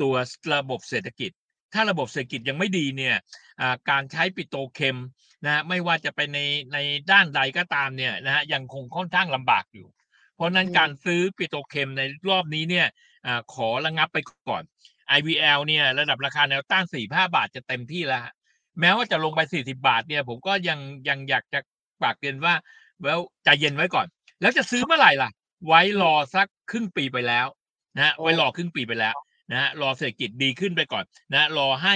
[0.00, 0.14] ตัว
[0.54, 1.30] ระบบเศรษฐกิจ
[1.74, 3.16] ถ้าระบบเศรษฐกิจยังไม่ดีเนี่ย
[3.60, 4.96] อ่าการใช้ปิโตรเคม
[5.44, 6.38] นะฮะไม่ว่าจะไปใน
[6.72, 6.78] ใน
[7.10, 9.88] ด้านใดก็ตามเนี่ยนะฮะยังคงค่อนข้างลำบากอยู่
[10.34, 12.86] เพราะฉะนั้นอืมการซื้อปิโตรเคมในรอบนี้เนี่ย
[13.26, 14.62] อาขอระงับไปก่อน
[15.16, 18.32] IVL เนี่ยระดับราคาแนวต้าน45 บาทจะเต็มที่แล้วฮะ
[18.80, 20.78] แม้ว่าจะลงไป 40 บาทเนี่ยผมก็ยัง
[21.08, 21.60] ยังอยากจะ
[22.02, 22.54] ฝากเตือนว่า
[23.04, 24.06] แล้วใจเย็นไว้ก่อน
[24.40, 25.30] แล้วจะซื้อเมื่อไหร่ล่ะ
[25.66, 27.46] ไว้รอสักครึ่งปีไปแล้ว
[27.94, 29.14] นะฮะไว้รอครึ่งปีไปแล้ว
[29.52, 31.94] นะรอเศรษฐกิจดีขึ้นไปก่อนนะรอให้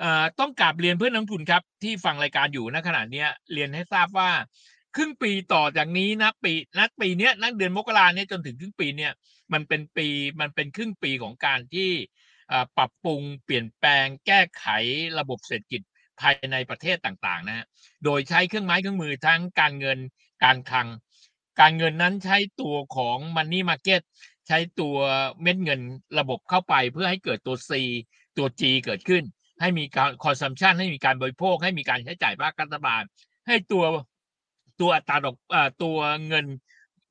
[0.00, 4.30] เอ่อต้องกราบเรียนเพื่อนนักทุนครับ ที่ฟังรายการอยู่ณขณะนี้เรียนให้ทราบว่า
[4.96, 9.12] ครึ่งปีต่อจากนี้นะปีนักปีเนี้ยนักเดือนมกราเนี่ยจนถึงครึ่งปีเนี่ย
[9.52, 10.08] มันเป็นปี
[10.40, 11.90] มันเป็นครึ่งปีของการที่
[12.76, 14.66] ปรับปรุงเปลี่ยนแปลงแก้ไข
[15.18, 15.82] ระบบเศรษฐกิจ
[16.20, 17.66] ภายในประเทศต่างๆนะฮะ
[18.04, 19.98] โดยใช้เครื่องไม้เครื่องมือทั้งการเงิน
[20.44, 20.88] การคลัง
[21.60, 24.02] การเงินนั้นใช้ตัวของ Money Market
[24.48, 24.96] ใช้ตัว
[25.42, 25.80] เม็ดเงิน
[26.18, 27.70] ระบบเข้าไปเพื่อให้เกิดตัว C
[28.38, 29.22] ตัว G เกิดขึ้น
[29.60, 33.02] ให้มีการ consumption ให้มีการบริโภค ให้มีการใช้จ่ายภาครัฐบาล
[33.46, 33.84] ให้ตัว
[34.80, 35.96] ตัวอัตราดอกเอ่อตัว
[36.28, 36.46] เงิน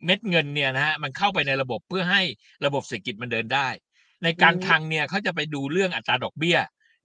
[0.05, 2.21] เม็ดเงินเนี่ยนะฮะมันเข้าไปในระบบเพื่อให้
[2.65, 3.67] ระบบเศรษฐกิจมันเดินได้
[4.23, 6.57] ในการอืมคลังเนี่ยเขาจะไปดูเรื่องอัตราดอกเบี้ย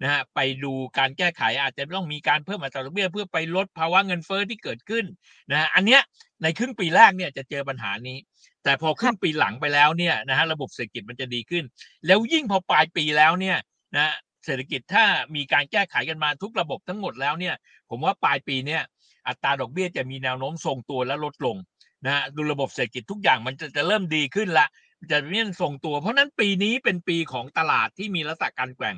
[0.02, 5.04] นะฮะไปดูการแก้ไขอาจจะต้องมีการเพิ่มอัตราดอกเบี้ยเพื่อไปลดภาวะเงินเฟ้อที่เกิดขึ้น
[5.50, 6.00] นะฮะอันเนี้ย
[6.42, 8.18] ในครึ่งปีแรกเนี่ยจะเจอปัญหานี้
[8.64, 11.64] แต่พอครึ่งปีหลังไปแล้วเนี่ยนะฮะระบบเศรษฐกิจมันจะดีขึ้น
[12.06, 13.56] แล้วยิ่งพอปลายปีแล้วเนี่ย
[13.96, 14.14] นะ
[14.46, 17.54] เศรษฐกิจถ้ามีการแก้ไขกันมาทุกระบบทั้งหมดแล้วเนี่ย
[17.90, 18.82] ผมว่าปลายปีเนี่ย
[19.28, 21.56] อัตราดอกเบี้ยจะมีแนวโน้มทรงตัวและลดลง
[22.04, 24.66] นะฮะดูระบบเศรษฐกิจทุกอย่างมันจะจะเริ่มดีขึ้นละ
[25.12, 28.96] จะเริ่มทรงตัว เพราะฉะนั้นปีนี้เป็นปีของตลาดที่มีลักษณะการแกว่ง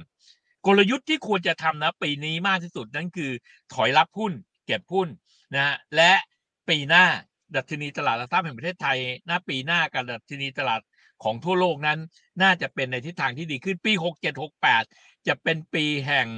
[0.66, 3.30] กลยุทธ์ที่ควรจะทำนะปีนี้มากที่สุดนั่นคือ
[3.74, 4.32] ถอยรับหุ้น
[4.66, 5.08] เก็บหุ้น
[5.54, 6.12] นะฮะและ
[6.68, 7.04] ปีหน้า
[7.56, 10.80] ดัชนีตลาดหลักทรัพย์แห่งประเทศไทยหน้าปีหน้ากับดัชนีตลาด
[11.22, 11.98] ของทั่วโลกนั้น
[12.42, 14.40] น่าจะเป็นในทิศทางที่ดีขึ้นปี 67
[14.80, 16.28] 68 จะเป็นปีแห่ง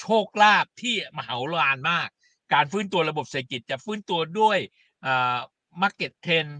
[0.00, 2.08] โชคลาภที่มหาศาลมาก
[2.54, 4.58] การฟื้นตัวระบบเศรษฐกิจจะฟื้นตัวด้วย
[5.06, 5.38] อ่า
[5.82, 6.50] market trend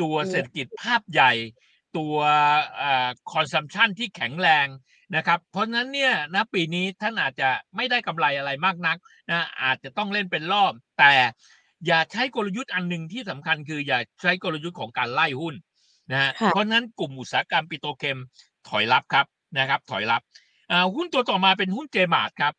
[0.00, 1.32] ตัวเศรษฐกิจภาพใหญ่
[1.96, 2.14] ตัว
[2.76, 4.66] คอ่า consumption ที่แข็งแรง
[5.14, 8.96] นะครับ เพราะฉะนั้นเนี่ยนะปีนี้ท่านอาจจะไม่ได้กำไรอะไรมากนัก
[9.30, 11.12] นะอาจจะต้องเล่นเป็นรอบ แต่
[11.86, 15.54] อย่าใช้กลยุทธ์อันหนึ่งที่สำคัญคืออย่าใช้กลยุทธ์ของการไล่หุ้น
[16.10, 18.18] นะฮะค่ะเพราะฉะนั้นกลุ่มอุตสาหกรรมปิโตรเคม
[18.68, 19.26] ถอยรับครับ
[19.58, 20.22] นะครับ ถอยรับ
[20.70, 22.54] อ่าหุ้นตัวต่อมาเป็นหุ้นเจมาร์ทครับ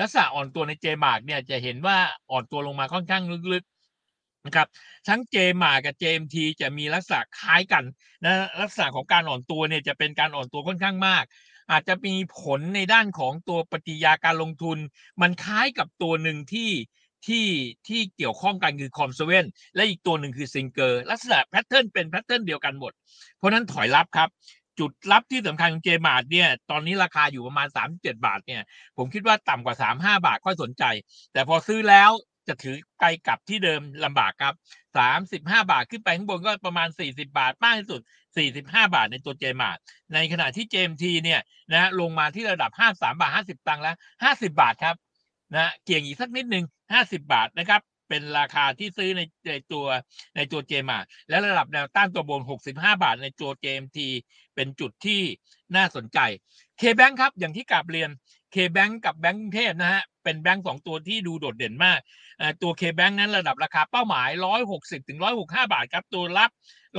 [0.00, 1.96] ลักษณะอ่อนตัวในเจมาร์ทเนี่ยจะเห็นว่า
[2.30, 4.68] อ่อนตัวลงมาค่อนข้างลึกๆนะครับ
[5.08, 7.84] ทั้งเจมาร์ทกับ JMT จะมีลักษณะคล้ายกัน
[8.24, 11.24] นะลักษณะของการอ่อนตัวเนี่ยจะเป็นการอ่อนตัวค่อนข้างมาก
[11.70, 14.78] อาจจะมีผลในด้านของตัวบรรยากาศการลงทุน
[15.22, 16.70] มันคล้ายกับตัวหนึ่งที่
[17.26, 17.46] ที่
[17.88, 22.92] ที่เกี่ยวข้องกันคือ COM7และอีกตัวหนึ่งคือซิงเกอร์ลักษณะ pattern เป็น pattern เดียวกันหมด
[23.36, 24.28] เพราะนั้นถอยรับครับ
[24.78, 28.62] จุดรับที่สำคัญของเจมาร์เนี่ยตอนนี้ราคาอยู่ประมาณ 37 บาทเนี่ย
[28.96, 30.84] ผมคิดว่าต่ำกว่า 35 บาทค่อยสนใจ
[31.32, 32.10] แต่พอซื้อแล้ว
[32.48, 34.54] จะถือไกลกลับที่เดิมลำบากครับ
[35.18, 35.36] 35
[35.70, 38.00] บาทขึ้นไปข้างบนก็ประมาณ 40 บาทมากที่สุด
[38.38, 38.62] 45
[38.94, 39.76] บาทในตัวเจมาร์
[40.14, 41.40] ในขณะที่เจมทีเนี่ย
[41.72, 44.96] นะลงมาที่ระดับ 53 บาท 50 ตังค์แล้ว 50 บาทครับ
[45.54, 46.64] นะเกี่ยงอีกสักนิดหนึ่ง
[46.94, 49.86] 50 บาทนะครับเป็นราคาที่ซื้อในในตัว
[50.36, 52.40] ในตัวเจมาและระดับแนวต้านตัวบน
[52.70, 54.08] 65 บาทในตัวเจมที
[54.54, 55.20] เป็นจุดที่
[55.76, 56.18] น่าสนใจ
[56.80, 58.10] K-Bank ครับอย่างที่กลับเรียน
[58.54, 61.98] K-Bank กับแบงก์กรุงเทพนะฮะเป็นแบงก์สองตัวที่ดูโดดเด่นมาก
[62.62, 64.28] ตัว K-Bank นั้นระดับราคาเป้าหมาย
[64.68, 66.50] 160ถึง165 บาทครับตัวรับ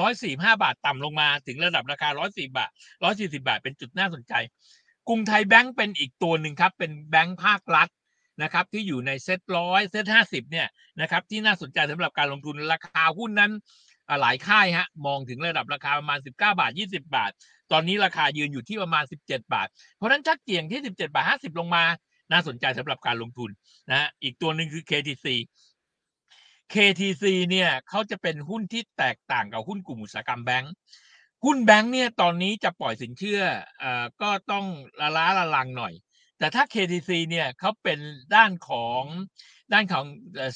[0.07, 2.71] 145 บาทต่ำลงมาถึงระดับราคา140บาท
[3.05, 4.33] 140 บาท เป็นจุดน่าสนใจ
[5.07, 7.87] กรุงไทยแบงก์เป็นอีกตัวหนึ่งครับเป็นแบงก์ภาครัฐ
[8.43, 10.67] นะครับที่อยู่ในเซ็ตร้อยเซ็ตห้าสิบเนี่ย
[11.01, 13.51] นะครับที่น่าสนใจสำหรับการลงทุนราคาหุ้นนั้น
[14.21, 17.32] หลายค่ายฮะมองถึงระดับราคาประมาณ 19 บาท 20 บาท
[17.71, 21.84] ตอนนี้ราคายืนอยู่ที่ประมาณ 17 บาท เพราะนั้นชักเกี่ยงที่ 17 บาท 50 ลงมา
[22.32, 23.50] น่าสนใจสำหรับการลงทุน
[23.89, 25.28] นะฮะอีกตัวหนึ่งคือ KTC
[26.74, 30.74] KTC เนี่ยเขาจะเป็นหุ้นที่แตกต่างกับหุ้นกลุ่มอุตสาหกรรมแบงค์
[31.45, 33.41] หุ้นแบงค์เนี่ยตอนนี้จะปล่อยสินเชื่อ
[33.80, 34.65] เอ่อก็ต้อง
[35.02, 35.93] ละล้าละลังหน่อย
[36.39, 38.00] แต่ถ้า KTC เนี่ยเขาเป็น
[38.36, 39.04] ด้านของ
[39.74, 40.06] ด้านของ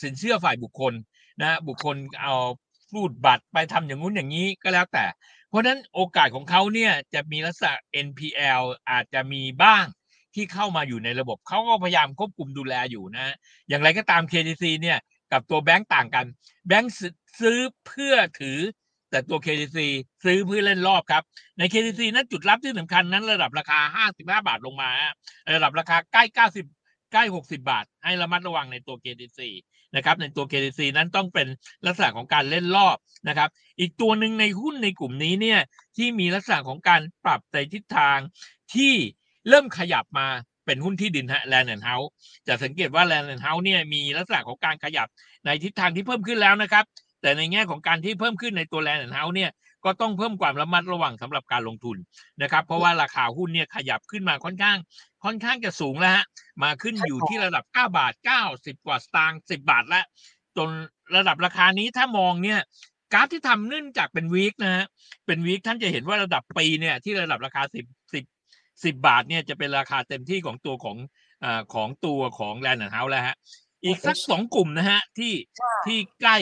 [0.03, 0.93] สินเชื่อฝ่ายบุคคล
[1.41, 2.35] นะบุคคลเอา
[2.95, 5.05] รูดบัตรไปทำอย่างงู้นอย่างนี้ก็แล้วแต่
[5.49, 7.73] เพราะฉะนั้นโอกาสของเขาเนี่ยจะมีลักษณะ
[8.07, 9.85] NPL อาจจะมีบ้าง
[10.35, 13.35] ที่เข้ามาอยู่ในระบบเขาก็พยายามควบคุมดูแลอยู่นะ
[13.69, 14.97] อย่างไรก็ตาม KTC เนี่ย
[15.31, 16.25] กับตัวแบงก์ต่างกัน
[16.67, 16.93] แบงก์
[17.41, 18.59] ซื้อเพื่อถือ
[19.09, 19.77] แต่ตัว KTC
[20.25, 21.23] ซื้อเพื่อเล่นรอบครับ
[21.57, 23.79] ใน KTC นั้นจุดรับที่สำคัญนั้นระดับราคา
[24.17, 24.91] 55 บาทลงมา
[25.55, 26.23] ระดับราคาใกล้
[26.61, 29.39] 90 ใกล้ 60 บาท ให้ระมัดระวังในตัว KTC
[29.95, 31.47] นะครับในตัว KTC นั้นต้องเป็น
[31.85, 35.59] ลักษณะของการเล่นรอบนะครับ อีกตัวหนึ่งในหุ้นในกลุ่มนี้เนี่ย
[35.97, 38.17] ที่มีลักษณะของการปรับในทิศทาง
[38.73, 38.93] ที่
[39.49, 40.27] เริ่มขยับมา
[40.65, 42.09] เป็นหุ้นที่ดินฮะแลนด์แอนด์เฮาส์
[42.47, 45.07] จะสังเกตว่าแลนด์แอนด์เฮาส์เนี่ยมีลักษณะของการขยับ
[45.45, 46.85] ในทิศทางที่เพิ่มขึ้นแล้วนะครับ
[47.21, 49.51] แต่ในแง่ของการที่เพิ่มขึ้นในตัวแลนด์แอนด์เฮาส์เนี่ย
[49.85, 51.97] ก็ต้องเพิ่มความระมัดระวังสำหรับการลงทุน
[52.41, 54.77] นะครับ เพราะว่าราคาหุ้นเนี่ยขยับขึ้นมาค่อนข้าง
[55.23, 56.25] ค่อนข้างจะสูงแล้วฮะ
[56.63, 58.13] มาขึ้นอยู่ที่ระดับ 9 บาท
[58.49, 60.05] 90 กว่าสตางค์10 บาทแล้ว
[60.57, 60.69] จน
[61.15, 62.59] ระดับราคานี้ถ้ามองเนี่ย
[63.13, 64.85] กราฟที่ทำเนื่องจากเป็น week นะฮะ
[65.25, 70.97] เป็น week ท่านจะเห็นว่าระดับปีเนี่ยที่ระดับราคา 10 10 10 บาทเนี่ยจะเป็นราคาเต็มที่ของตัวของ
[71.43, 73.35] อของตัวของแลนด์เฮาส์แล้วฮะ
[73.85, 75.33] อีกสักสองกลุ่มนะฮะที่
[75.85, 76.37] ที่ใกล้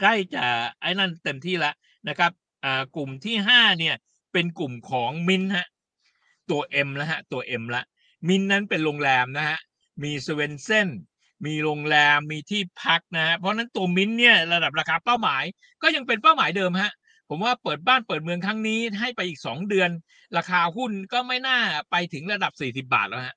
[0.00, 0.44] ใกล้จะ
[0.80, 1.74] ไอ้นั่นเต็มที่แล้ว
[2.08, 2.32] นะครับ
[2.64, 3.94] อ่ากลุ่มที่ห้าเนี่ย
[4.32, 5.66] เป็นกลุ่มของมินฮะ
[6.50, 7.82] ตัว M ล้วฮะตัว M ละ
[8.28, 9.58] มินนั้นเป็นโรงแรมนะฮะ
[10.02, 10.88] มีสเวนเซ่นส์
[11.46, 15.44] มีโรงแรมมีที่พักนะฮะเพราะนั้นตัวมินเนี่ยระดับราคาเป้าหมาย
[15.82, 16.92] ก็ยังเป็นเป้าหมายเดิมฮะ
[17.28, 19.90] ผมว่าเปิดบ้านเปิดเมืองครั้งนี้ให้ไปอีกสองเดือน
[20.36, 21.58] ราคาหุ้นก็ไม่น่า
[21.90, 23.36] ไปถึงระดับสี่สิบาทแล้วฮะ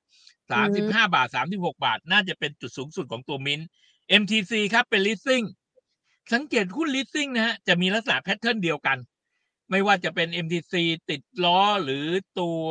[0.50, 3.60] สามสิบห้าบาทสามสิบหกบาท น่าจะเป็นจุดสูงสุดของตัวมิน
[4.20, 5.46] MTC ครับเป็น leasing
[6.32, 8.98] สังเกตหุ้น leasing นะฮะจะมีลักษณะแพทเทิร์นเดียวกัน
[9.70, 10.74] ไม่ว่าจะเป็น MTC
[11.10, 12.04] ติดล้อหรือ
[12.40, 12.68] ตัว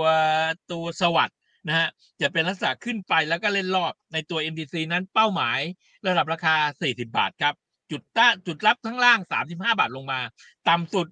[0.71, 1.33] ตัวสวัสด
[1.67, 1.87] นะฮะ
[2.21, 5.59] จะเป็นลักษณะขึ้นไปแล้วก็เล่นรอบในตัว MTC นั้นเป้าหมาย
[6.07, 7.53] ระดับราคา 40 บาทครับ
[7.91, 10.19] จุดต้าจุดรับทั้งล่าง 35 บาทลงมา
[10.69, 11.07] ต่ำสุด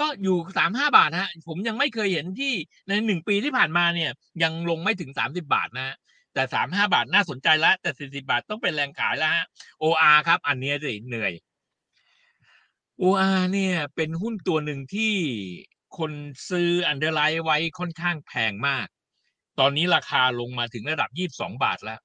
[0.00, 2.54] ก็อยู่ 35 บาทฮะผมยังไม่เคยเห็นที่
[2.88, 4.10] ในหนึ่งปีที่ผ่านมาเนี่ย
[4.42, 5.96] ยังลงไม่ถึง 30 บาทนะฮะ
[6.34, 9.46] แต่ 35 บาทน่าสนใจแล้วแต่ 40 บาทต้องเป็นแรงขายแล้วฮะ
[9.82, 11.32] OR ครับ อันนี้สิเหนื่อย
[13.02, 15.14] OR เนี่ยเป็นหุ้นตัวหนึ่งที่
[15.98, 16.12] คน
[16.50, 18.86] ซื้อ underwrite ไว้ค่อนข้างแพงมาก
[19.58, 22.00] ตอนนี้ราคาลงมาถึงระดับ 22 บาทแล้ว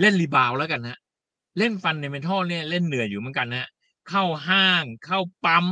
[0.00, 0.98] เล่น rebound แล้วกันนะ
[1.58, 3.68] เล่นฟันในเมทัลเนี่ยเล่นเหนื่อยอยู่เหมือนกันนะ
[4.08, 5.64] เข้าห้าง เข้าปั๊ม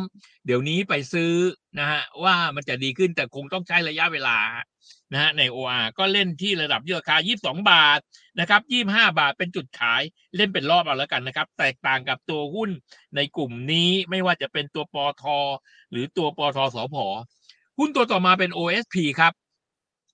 [0.46, 1.32] เดี๋ยวนี้ไปซื้อ
[1.78, 4.38] นะฮะว่ามันจะดีขึ้นแต่คงต้องใช้ระยะเวลา
[5.12, 7.98] นะฮะใน OR ก็เล่นที่ระดับราคา 22 บาท
[8.40, 10.02] นะครับ 25 บาทเป็นจุดขาย
[10.36, 12.70] เล่นเป็นรอบเอาแล้วกันนะครับ แตกต่างกับตัวหุ้น
[13.16, 15.24] ในกลุ่มนี้ไม่ว่าจะเป็นตัวปอท
[15.90, 17.06] หรือตัวปอทสอพอ
[17.78, 19.32] หุ้นตัวต่อมาเป็น OSP ครับ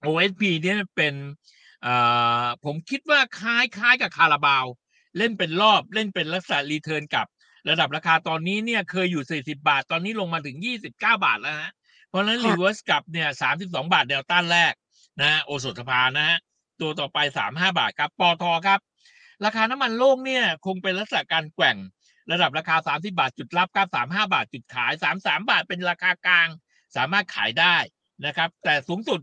[0.06, 1.14] OSP เนี่ยเป็น
[2.64, 4.66] ผมคิดว่าคล้ายคล้ายกับคาราบาว
[5.18, 7.26] เล่นเป็นรอบเล่นเป็นลักษณะ return กลับ
[7.68, 11.72] ระดับราคาตอนนี้เนี่ยเคยอยู่ 40 บาท ตอนนี้ลงมาถึง 29 บาทแล้วฮะ
[12.08, 14.72] เพราะฉะนั้น reverse กลับเนี่ย 32 บาทแนวต้านแรก
[15.20, 16.38] นะฮะโอสถภานะฮะ
[16.80, 17.18] ตัวต่อไป
[17.48, 18.80] 35 บาทครับปตทครับ
[19.44, 21.76] ราคาน้ำมันโลกเนี่ยคงเป็นลักษณะการแกว่ง
[22.32, 26.48] ระดับราคา 30 บาทจุดรับครับ 35 บาทจุดขาย 33 บาทเป็นราคากลาง
[26.96, 27.76] สามารถขายได้
[28.26, 29.20] นะครับ แต่สูงสุด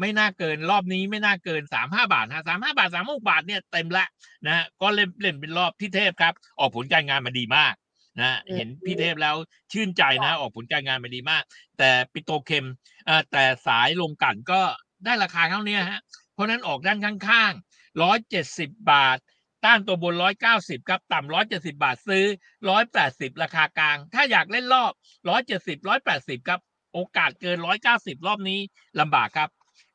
[0.00, 4.06] ไม่น่าเกินรอบนี้ไม่น่าเกิน35บาทฮะ35บาท36บาทเนี่ยเต็มละ
[4.46, 7.74] นะฮะก็เล่นเล่นเป็นรอบที่เทพครับ ออกผลการงานมาดีมาก
[8.20, 9.36] นะเห็นพี่เทพแล้ว
[9.72, 11.42] ชื่นใจนะ ออกผลการงานมาดีมาก
[11.78, 12.66] แต่ปิโตรเคม
[13.08, 14.60] อ่าแต่สายลงกลั่นก็
[15.04, 16.00] ได้ราคาเท่านี้ฮะ
[16.34, 19.18] เพราะฉะนั้นออกด้านข้างๆร้อยเจ็ดสิบบาท
[19.64, 22.24] ต้านตัวบนร้อยเก้าสิบครับต่ำร้อยเจ็ดสิบาทซื้อ
[22.70, 24.92] ร้อยแปดสิบราคากลาง ถ้าอยากเล่นรอบ
[25.28, 26.60] ร้อยเจ็ดสิบร้อยแปดสิบครับ
[26.94, 28.60] โอกาสเกินร้อยเก้าสิบรอบนี้
[29.00, 29.48] ลำบากครับ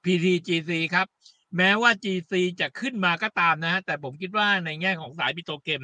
[0.03, 1.07] PTGC ครับ
[1.57, 5.81] แม้ว่า GC จะขึ้นมาก็ตามนะฮะแต่ผมคิดว่าในแง่ของสายปิโตเคม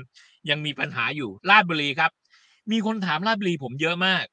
[0.49, 2.11] ยังมีปัญหาอยู่ลาดบุรีครับ
[2.71, 4.23] มีคนถามลาดบุรีผมเยอะมาก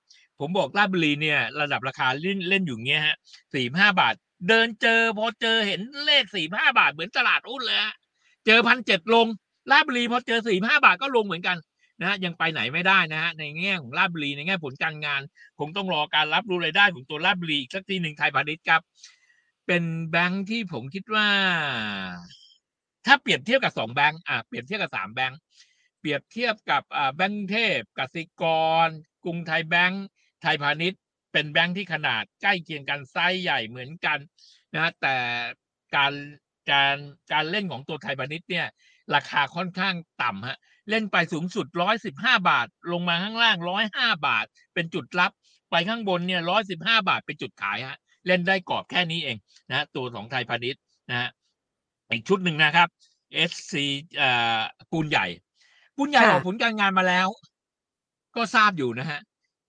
[0.41, 3.17] ผมบอกลาดบุรีเนี่ย ระดับราคาเล่นเล่นอยู่เงี้ยฮะ
[3.55, 4.15] สี่ห้าบาท
[4.49, 7.95] เดินเจอพอเจอเห็นเลขสี่ห้าบาทเหมือนตลาดหุ้นเลยฮะ
[8.47, 9.27] เจอพันเจ็ดลง
[9.71, 11.57] ลาดบุรีพอเจอสี่ห้าบาทก็ลงเหมือนกัน
[12.01, 15.21] นะฮะยังไปไหนไม่ได้นะฮะในแง่ของราชบุรีในแง่ผลการงาน
[15.59, 18.81] คงต้องรอการรับรู้รายได้ของตัวราชบุรีอีกสักทีหนึ่งไทยพาณิชย์ครับ
[19.75, 21.29] เป็นแบงค์ที่ผมคิดว่า
[23.07, 25.39] ถ้าเปรียบเทียบกับสองแบงค์อ่าเปรียบเทียบกับสามแบงค์
[26.01, 28.45] เปรียบเทียบกับอ่าแบงค์เทพกสิก
[28.87, 28.89] ร
[29.25, 30.05] กรุงไทยแบงค์
[30.43, 31.01] ไทยพาณิชย์
[31.33, 34.19] เป็นแบงค์ที่ขนาดใกล้เคียงกันไซส์ใหญ่เหมือนกัน
[34.75, 35.17] นะแต่
[35.95, 36.13] การ
[36.71, 36.97] การ
[37.33, 38.67] การเล่นของตัวไทยพาณิชย์เนี่ย
[39.15, 40.59] ราคาค่อนข้างต่ำฮะ
[40.91, 45.31] เล่นไปสูงสุดร้อยสิบห้าบาท ลงมาข้างล่างร้อยห้าบาท เป็นจุดรับ
[45.71, 49.37] ไปข้างบนเนี่ยร้อยสิบห้าบาทเป็นจุดขายฮะ เล่นได้กรอบแค่นี้เอง
[49.71, 51.29] นะตัวของไทยพาณิชย์นะฮะ
[52.11, 52.89] อีกชุดหนึ่งนะครับ
[53.51, 53.75] SC
[54.17, 54.61] เอ่อ
[54.93, 55.27] ปูนใหญ่
[55.97, 57.29] ปูนใหญ่ค่ะออกผลการงานมาแล้ว
[58.37, 59.21] ก็ทราบอยู่นะฮะ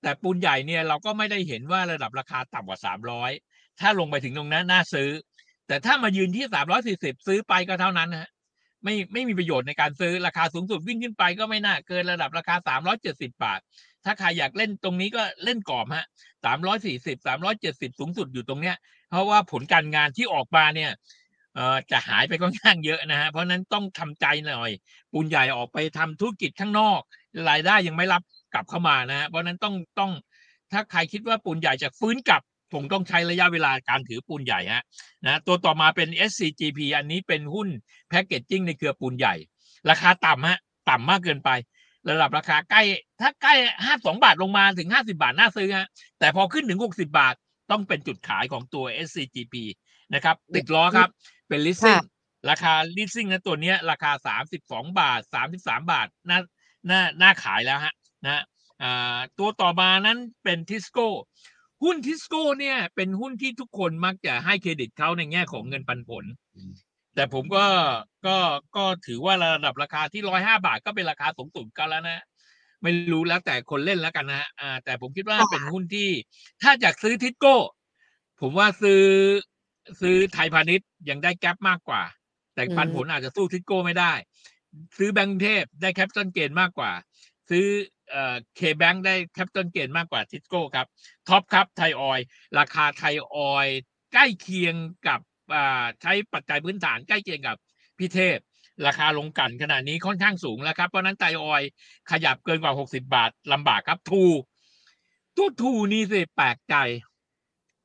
[0.01, 3.31] แต่ปูนใหญ่เนี่ยเราก็ไม่ได้เห็นว่าระดับราคาต่ำกว่าสามร้อย
[3.79, 5.09] ถ้าลงไปถึงตรงนั้นน่าซื้อ
[5.67, 8.29] แต่ถ้ามายืนที่สามร้อยสี่สิบซื้อไปก็เท่านั้นนะฮะ
[8.83, 13.59] ไม่ไม่มีประโยชน์ในการซื้อราคาสูงสุดวิ่งขึ้นไปก็ไม่น่าเกินระดับราคาสามร้อยเจ็ดสิบาท
[14.05, 16.05] ถ้าใครอยากเล่นตรงนี้ก็เล่นกรอบฮะ
[16.45, 18.75] สามร้อยสี่สิบสามร้อยเจ็ดสิบสูงสุดอยู่ตรงเนี้ย
[19.09, 20.91] เพราะว่าผลการงานที่ออกมาเนี่ย
[21.91, 24.71] จะหายไปค่อนข้างเยอะนะฮะ เพราะนั้นต้องทำใจหน่อย
[25.11, 26.99] ปูนใหญ่ออกไปทำธุรกิจข้างนอก
[27.49, 28.21] รายได้ยังไม่รับ
[28.53, 30.11] กลับเข้ามานะฮะ เพราะฉะนั้นต้องต้อง
[30.71, 32.41] ถ้าใครคิดว่าปูนใหญ่จะฟื้นกลับ
[32.73, 34.83] คงต้องใช้ระยะเวลาการถือปูนใหญ่ฮะ
[35.25, 37.67] นะตัวต่อมาเป็น SCGP อันนี้เป็นหุ้น
[38.09, 39.35] แพ c เกจจิ้งในเครือปูนใหญ่
[39.89, 40.59] ราคาต่ำฮะ
[40.89, 41.49] ต่ำมากเกินไป
[42.09, 42.81] ระดับราคาใกล้
[43.21, 43.53] ถ้าใกล้
[43.85, 45.87] ห้าสองบาทลงมาถึงห้าสิบาทน่าซื้อฮะ
[46.19, 47.35] แต่พอขึ้นถึงหกสิบาท
[47.71, 49.55] ต้องเป็นจุดขายของตัว SCGP
[50.13, 51.09] นะครับ ติดล้อครับ
[51.49, 52.03] เป็น leasing
[52.49, 56.39] ราคา leasing นะตัวเนี้ยราคาสามสิบสองบาทสามสิบสามบาทน่า
[56.89, 57.93] น่าน่าขายแล้วฮะ
[58.25, 58.43] นะ
[58.81, 61.07] อ่าตัวต่อมานั้นเป็นทิสโก้
[61.83, 66.25] หุ้นทิสโก้เนี่ย เป็นหุ้นที่ทุกคนมักจะให้เครดิตเขาในแง่ของเงินปันผล
[67.15, 67.65] แต่ผมก็
[68.27, 68.37] ก็
[68.77, 72.23] ก็ถือว่าระดับราคาที่ร้อยห้าบาทก็เป็นราคาสูงสุดกันแล้วนะ
[72.81, 76.09] ไม่รู้แล้วแต่คนเล่นแล้วกันนะฮะอ่าแต่ผมคิดว่าค่ะเป็นหุ้นที่
[76.61, 77.57] ถ้าอยากซื้อทิสโก้
[78.41, 79.03] ผมว่าซื้อ
[80.01, 82.01] ซื้อไทยพาณิชย์ยังได้แก๊ปมากกว่า
[82.55, 84.13] แต่ปันผลอาจจะสู้ทิสโก้ไม่ได้
[84.97, 86.91] ซื้อแบงก์กรุงเทพได้ capital gain มากกว่า
[87.49, 87.65] ซื้อ
[88.11, 90.87] เอ่อ KBANK ได้ capital gain มากกว่าทิสโก้ครับ
[91.27, 92.19] TOP ครับไทยออย
[92.59, 93.67] ราคาไทยออย
[94.13, 94.75] ใกล้เคียง
[95.07, 95.19] กับ
[95.55, 97.57] อ่าใช้ปัจจัยพื้นฐานใกล้เคียงกับ
[97.99, 98.37] PTTEP
[98.85, 101.63] ราคาลงกันขนาดนี้ค่อนข้างสูงแล้วครับ เพราะนั้นไทยออย
[102.11, 104.23] ขยับเกินกว่า 60 บาทลำบากครับทรู
[105.35, 106.75] ตัวทรูนี่สิแปลกใจ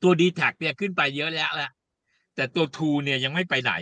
[0.02, 1.70] ตัวดีแท็กเนี่ยขึ้นไปเยอะแล้วแหละ
[2.35, 3.72] แต่ตัวทูเนี่ยยังไม่ไปไหน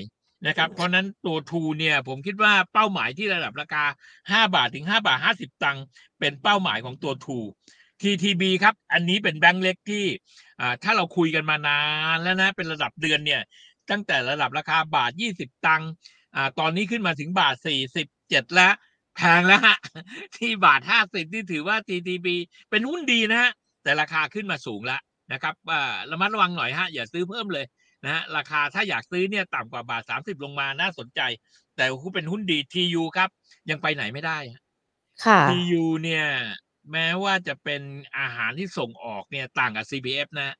[0.46, 3.84] นะครับ เพราะนั้นตัวทูเนี่ยผมคิดว่าเป้าหมายที่ระดับราคา
[4.22, 5.84] 5 บาทถึง 5 บาท 50 ตังค์
[6.18, 7.38] เป็นเป้าหมายของตัวทู
[8.02, 10.04] TTB ครับ อันนี้เป็นแบงค์เล็กที่
[10.60, 11.80] อ่าถ้าเราคุยกันมานา
[12.14, 13.42] นแล้วนะเป็นระดับเดือนเนี่ย
[13.90, 15.88] ตั้งแต่ระดับราคาบาท 20 ตังค์
[16.36, 17.54] อ่าตอนนี้ขึ้นมาถึงบาท
[18.04, 18.74] 47 แล้ว
[19.16, 19.78] แพงแล้วฮะ
[20.36, 22.26] ที่บาท 50 ที่ถือว่า TTB
[22.70, 23.50] เป็นหุ้นดีนะฮะ
[23.82, 25.00] แต่ราคาขึ้นมาสูงแล้ว
[25.32, 27.66] นะครับอ่าระมัดระวังหน่อยฮะอย่าซื้อเพิ่มเลย
[28.06, 31.20] นะฮะราคาถ้าอยากซื้อเนี่ยต่ำกว่าบาท 30 ลงมาน่าสนใจ
[31.76, 33.30] แต่หุ้นเป็นหุ้นดี TU ครับ
[33.70, 34.62] ยังไปไหนไม่ได้ฮะ
[35.24, 36.26] ค่ะ TU เนี่ย
[36.92, 37.82] แม้ว่าจะเป็น
[38.18, 40.56] อาหารที่ส่งออกเนี่ยต่างกับ CPF นะ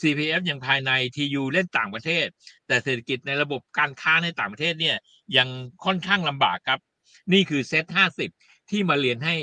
[0.00, 2.26] CPF ยังภายใน TU เล่นต่างประเทศ
[2.66, 4.96] แต่เศรษฐกิจในระบบการค้าในต่างประเทศเนี่ย
[5.36, 5.48] ยัง
[5.84, 6.80] ค่อนข้างลำบากครับ
[7.32, 8.30] นี่คือเซ็ตห้าสิบ
[8.70, 9.36] ที่มาเรียนให้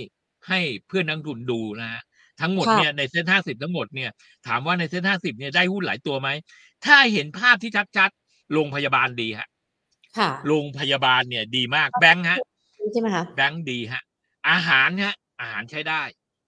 [0.50, 2.02] ให้เพื่อนนักลงทุนดูนะฮะ
[2.42, 4.12] ทั้งหมดค่ะเนี่ยในเซ็ตห้าสิบทั้งหมดเนี่ย
[4.48, 6.30] ถามว่าในเซ็ตห้าสิบเนี่ยได้หุ้นหลายตัวไหม
[6.86, 9.48] ถ้าเห็นภาพที่ชัดๆโรงพยาบาลดีฮะ
[10.18, 12.40] ค่ะโรงพยาบาลเนี่ยดีมากแบงค์ฮะ
[12.94, 14.04] ใช่ไหมคะแบงค์ดีฮะ
[14.50, 16.02] อาหารฮะ อาหารใช้ได้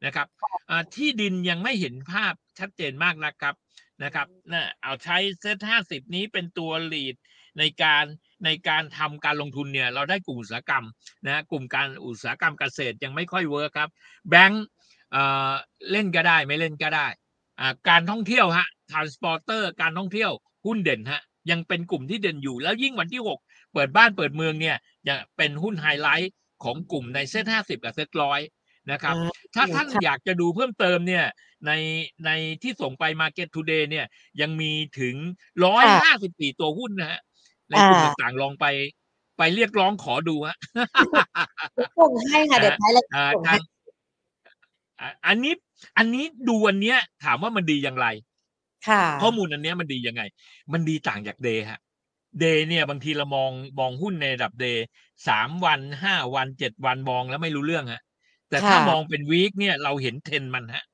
[0.05, 0.27] นะครับ
[0.69, 3.55] อ่าที่ดินยังไม่เห็นภาพชัดเจนมากนะครับ
[4.03, 7.15] นะครับนะเอาใช้เซตห้าสิบนี้เป็นตัวลีด
[7.59, 8.05] ในการ
[8.45, 10.85] ในการทำการลงทุนเนี่ย เราได้กลุ่มอุตสาหกรรม
[11.25, 13.89] นะกลุ่มการอุตสาหกรรมเกษตรยังไม่ค่อย work ครับ
[14.29, 14.65] แบงค์
[15.11, 15.53] เอ่อ
[15.91, 17.07] เล่นก็ได้ไม่เล่นก็ได้
[17.59, 20.31] อ่าการท่องเที่ยวฮะ transport การท่องเที่ยว
[20.65, 23.39] หุ้นเด่นฮะยังเป็นกลุ่มที่เด่นอยู่แล้วยิ่งวันที่หก
[23.73, 24.77] เปิดบ้านเปิดเมืองเนี่ย
[25.07, 26.33] จะเป็นหุ้นไฮไลท์
[26.63, 28.39] ของกลุ่มในเซ็ตห้าสิบกับเซ็ตร้อย
[28.91, 31.25] นะครับอ่าถ้าท่านค่ะอยากจะดูเพิ่มเติมเนี่ย
[31.67, 31.71] ใน
[32.25, 32.29] ใน
[32.61, 34.05] ที่ส่งไป Market Today เนี่ย
[34.41, 35.15] ยังมีถึง
[35.65, 37.19] ร้อยห้าสิบสี่ตัวหุ้นนะฮะ
[37.69, 38.65] ในกลุ่มอ่าต่างๆลองไป
[39.37, 40.57] ไปเรียกร้องขอดูฮะ
[41.99, 43.05] ส่งให้ค่ะเดี๋ยวท้ายราย
[43.47, 43.59] การ
[45.27, 45.53] อันนี้
[45.97, 48.07] อันนี้ดูอันเนี้ย ถามว่ามันดีอย่างไร
[48.87, 50.21] ค่ะ ข้อมูลอันเนี้ยมันดียังไง
[50.73, 51.79] มันดีต่างจากเดย์ฮะ
[52.39, 54.85] เดย์เนี่ยบางทีเรามองมองหุ้นในระดับเดย์
[55.27, 58.01] สามวันห้าวันเจ็ดวันมองแล้วไม่รู้เรื่องฮะ
[58.49, 60.85] แต่ถ้าค่ะมองเป็น week เนี่ยเราเห็นเทรนด์มันฮะ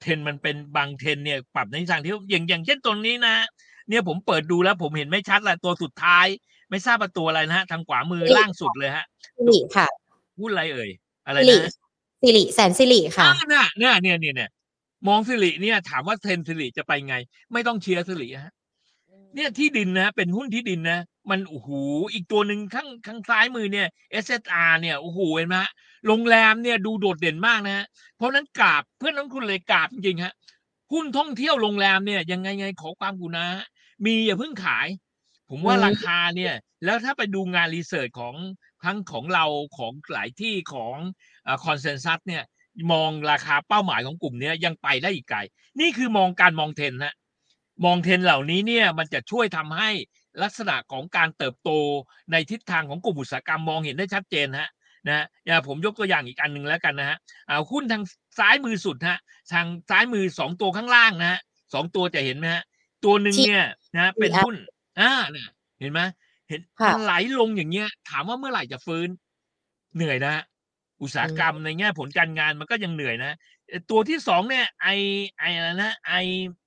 [0.00, 3.46] เทรนด์มันเป็นบางเทรนด์เนี่ยปรับในทิศทางที่อย่างอย่างเช่นตัวนี้นะฮะ
[3.88, 6.26] เนี่ยผมเปิดดูแล้วผมเห็นไม่ชัดละตัวสุดท้าย
[6.70, 9.04] ไม่ทราบว่าตัวอะไรนะฮะทางขวามือล่างสุดเลยฮะ
[9.36, 9.88] สิริค่ะ
[10.38, 10.90] หุ้นอะไรเอ่ย
[11.26, 11.72] อะไรสิรินะ
[12.22, 14.50] สิริแสนสิริค่ะอ่าเนี่ยเนี่ยเนี่ยเนี่ยเนี่ย
[15.08, 17.14] มองสิริเนี่ย ถามว่าเทรนด์สิริจะไปไง
[17.52, 18.52] ไม่ต้องเชียร์สิริฮะ
[19.34, 21.00] เนี่ยที่ดินนะ เป็นหุ้นที่ดินนะ
[21.30, 21.68] มันโอ้โห
[22.12, 23.88] อีกตัวหนึ่งข้างข้างซ้ายมือเนี่ย
[24.24, 25.70] SSR เนี่ยโอ้โหเห็นไหมฮะ
[26.06, 30.32] โรงแรมเนี่ยดูโดดเด่นมากนะฮะเพราะฉะนั้นกราบเพื่อนนักลงทุนเลยกราบจริงๆฮะ
[30.92, 33.46] หุ้นท่องเที่ยวโรงแรมเนี่ยยังไงไงขอความกรุณา
[34.06, 34.86] มีอย่าเพิ่งขาย
[35.50, 36.54] ผมว่าอืมราคาเนี่ย
[36.84, 38.34] แล้วถ้าไปดูงาน research ของ
[38.84, 39.44] ทั้งของเรา
[39.78, 40.96] ของหลายที่ของ
[41.64, 42.44] consensus เนี่ย
[42.92, 45.38] มองราคาเป้าหมายของกลุ่มเนี้ยยังไปได้อีกไกล
[45.80, 47.14] นี่คือมองการมองเทรนด์นะ
[47.84, 49.90] มองเทรนด์เหล่านี้เนี่ยมันจะช่วยทำให้
[50.42, 51.70] ลักษณะของการเติบโต
[52.32, 54.68] ในทิศทางของกลุ่มอุตสาหกรรมมองเห็นได้ชัดเจนฮะ
[55.06, 58.02] นะฮะอย่างผมยกตัวอย่างอีกอันหนึ่งแล้วกันนะฮะอ่าหุ้นทาง
[58.38, 59.18] ซ้ายมือสุดฮะ
[59.52, 61.40] ทางซ้ายมือสองตัวข้างล่างนะฮะ
[61.74, 62.62] สองตัวจะเห็นไหมฮะ
[63.04, 64.54] ตัวหนึ่งเนี่ยนะเป็นหุ้น
[65.00, 65.48] อ่าเนี่ย
[65.80, 66.00] เห็นไหม
[66.48, 69.08] เห็นค่ะมันไหลลงอย่างเงี้ย ถามว่าเมื่อไหร่จะฟื้น
[69.96, 70.44] เหนื่อยนะฮะ
[71.02, 73.36] อุตสาหกรรมในแง่ผลการงานมันก็ยังเหนื่อยนะ
[73.68, 74.88] เอ่อตัวที่สองเนี่ยไอ
[75.38, 76.12] ไออะไรนะไอ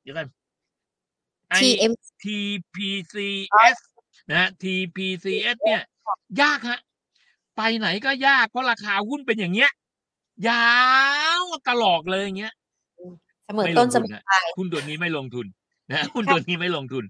[0.01, 0.27] เดี๋ยวกัน
[1.49, 1.91] ไอ TM
[2.23, 3.77] TPCS
[4.29, 5.81] นะฮะ TPCS เนี่ย
[6.41, 6.79] ยากฮะ
[7.57, 9.71] ไปไหนก็ยากเพราะราคาหุ้นเป็นอย่างเงี้ย
[10.49, 10.67] ยา
[11.41, 12.53] วตลอดเลยอย่างเงี้ย
[13.45, 15.45] เสมอไม่ลต้นงเสทุมนอนะปลายหุ้นตัวนี้ไม่ลงทุน
[15.89, 17.03] นะฮะหุ้นตัวนี้ไม่ลงทุน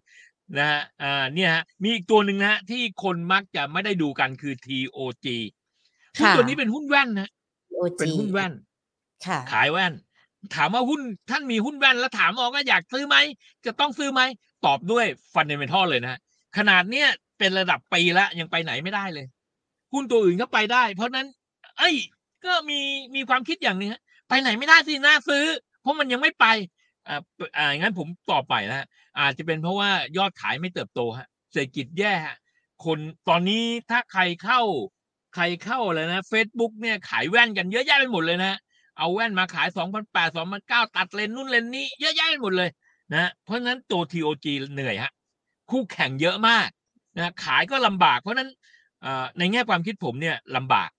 [0.57, 5.25] นะฮะอ่าเนี่ยฮะมีอีกตัวหนึ่งนะฮะที่คนมักจะไม่ได้ดูกันคือ TOG
[6.19, 7.29] หุ้นค่ะตัวนี้เป็นหุ้นแว่นนะ
[7.79, 8.53] OG เป็นหุ้นแว่น
[9.25, 9.93] ค่ะขายแว่น
[10.55, 13.17] ถามว่าหุ้นท่านมีหุ้นแว่นแล้วถามออกว่าอยากซื้อไหม
[13.65, 14.21] จะต้องซื้อไหม
[14.65, 16.19] ตอบด้วยฟันเดเมทัลเลยนะ
[16.57, 17.07] ขนาดเนี้ย
[17.39, 19.25] เป็นระดับปีแล้วยังไปไหนไม่ได้เลย
[19.93, 21.27] หุ้นตัวอื่นก็ไปได้ เพราะฉะนั้น
[21.77, 21.95] เอ้ย
[22.45, 22.79] ก็มี
[23.15, 25.45] มีความคิดอย่างนี้ฮะไปไหนไม่ได้สิน่าซื้อ
[25.81, 26.45] เพราะมันยังไม่ไป
[27.07, 27.19] อ่า
[27.57, 28.87] อ่างั้นผมตอบไปนะฮะ
[29.19, 32.37] อาจจะเป็นเพราะว่ายอดขายไม่เติบโตฮะเศรษฐกิจแย่ฮะ
[32.85, 32.99] คน
[33.29, 34.61] ตอนนี้ถ้าใครเข้า
[35.35, 38.59] ใครเข้าเลยนะ Facebook เนี่ยขายแว่นกันเยอะแยะไปหมดเลยนะ
[38.97, 39.67] เอาแว่นมาขาย
[40.01, 42.69] 2008 2009ตัดเลนนู่นเลนนี้เยอะแยะไปหมดเลย
[43.13, 45.11] นะเพราะนั้นตัว TOG เหนื่อยฮะ
[45.71, 46.69] คู่แข่งเยอะมาก
[47.17, 48.49] นะขายก็ลำบาก เพราะนั้น
[49.37, 50.89] ในแง่ความคิดผมเนี่ยลำบาก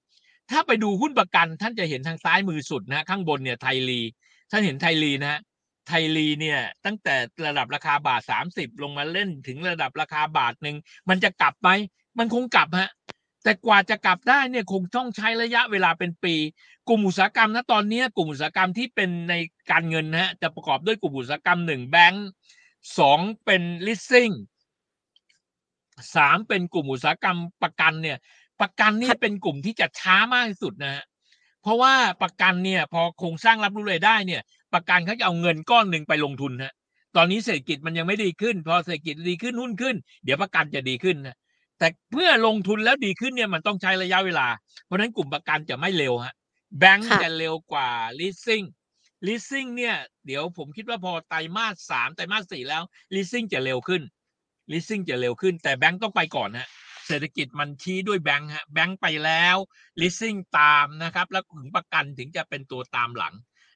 [0.50, 4.00] ถ้าไปดูหุ้นประกันท่านจะเห็นทางซ้ายมือสุดนะ ข้างบนเนี่ยไทยลี
[4.50, 5.40] ท่านเห็นไทยลีนะฮะ
[5.88, 7.14] ไทยลีเนี่ยตั้งแต่
[7.46, 8.20] ระดับราคาบาท
[8.52, 10.76] 30 ลงมาเล่นถึงระดับราคาบาทหนึ่ง
[11.08, 11.70] มันจะกลับไหม
[12.18, 12.90] มันคงกลับฮะ
[13.44, 16.34] แต่กว่าจะกลับได้เนี่ยคงต้องใช้ระยะเวลาเป็นปี
[16.88, 19.34] กลุ่มอุตสาหกรรมนะตอนนี้กลุ่มอุตสาหกรรมที่เป็นใน
[19.70, 22.26] การเงินนะฮะจะประกอบด้วยกลุ่มอุตสาหกรรมหนึ่งแบงก์
[22.98, 24.34] สองเป็น leasing
[26.14, 28.18] สามเป็นกลุ่มอุตสาหกรรมประกันเนี่ย
[28.60, 31.04] ประกันนี่เป็นกลุ่มที่จะช้ามากที่สุดนะฮะ
[31.62, 34.42] เพราะว่าประกันเนี่ยพอโครงสร้างรับรู้รายได้เนี่ย
[34.74, 36.72] ประกันเขาจะเอาเงินก้อนหนึ่งไปลงทุนฮะ
[37.16, 41.36] ตอนนี้เศรษฐกิจมันยังไม่ดีขึ้น พอเศรษฐกิจดีขึ้นหุ้นขึ้น เดี๋ยวประกันจะดีขึ้นนะ
[41.78, 44.46] แต่เพื่อลงทุนแล้วดีขึ้นเนี่ยมันต้องใช้ระยะเวลา
[44.84, 46.34] เพราะฉะนั้นกลุ่มประกันจะไม่เร็วฮะ
[46.78, 48.66] แบงก์ค่ะจะเร็วกว่า leasing
[49.26, 49.96] leasing เนี่ย
[50.26, 52.82] เดี๋ยวผมคิดว่าพอไตรมาสสามไตรมาสสี่แล้ว
[53.14, 54.02] leasing จะเร็วขึ้น
[54.70, 56.68] leasing จะเร็วขึ้น แต่แบงก์ต้องไปก่อนฮะ
[57.06, 59.56] เศรษฐกิจมันชี้ด้วยแบงก์ฮะแบงก์ไปแล้ว
[60.00, 63.34] leasing ตามนะครับ แล้วถึงประกันถึงจะเป็นตัวตามหลัง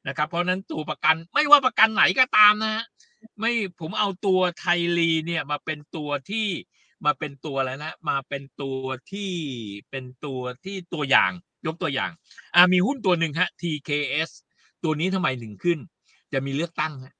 [0.08, 2.84] นะครับ เพราะฉะนั้นตัวประกันไม่ว่าประกันไหนก็ตามนะฮะ
[3.40, 6.46] ไม่ผมเอาตัวไทยรีเนี่ยมาเป็นตัวที่
[7.04, 9.30] มาเป็นตัวอะไรนะมาเป็นตัวที่
[9.90, 11.32] เป็นตัวที่ตัวอย่าง
[11.66, 12.10] ยกตัวอย่าง
[12.54, 14.30] อ่ามีหุ้นตัวหนึ่งฮะ TKS
[14.84, 15.78] ตัวนี้ทำไมถึงขึ้น
[16.32, 17.14] จะมีเลือกตั้งฮะ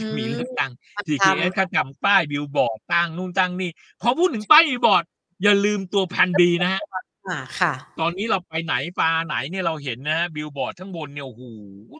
[0.00, 0.70] จะมีเลือกตั้ง
[1.06, 3.70] TKS เขาทำป้ายบิลบอร์ดตั้งนู่นตั้งนี่
[4.02, 5.04] พอพูดถึงป้ายบิลบอร์ด
[5.42, 6.80] อย่าลืมตัว Plan B นะฮะ
[7.28, 11.42] อ่าค่ะ ตอนนี้เราไปไหนปลาไหนเนี่ยเราเห็นนะฮะบิลบอร์ดทั้งบนเนี่ยโอ้โห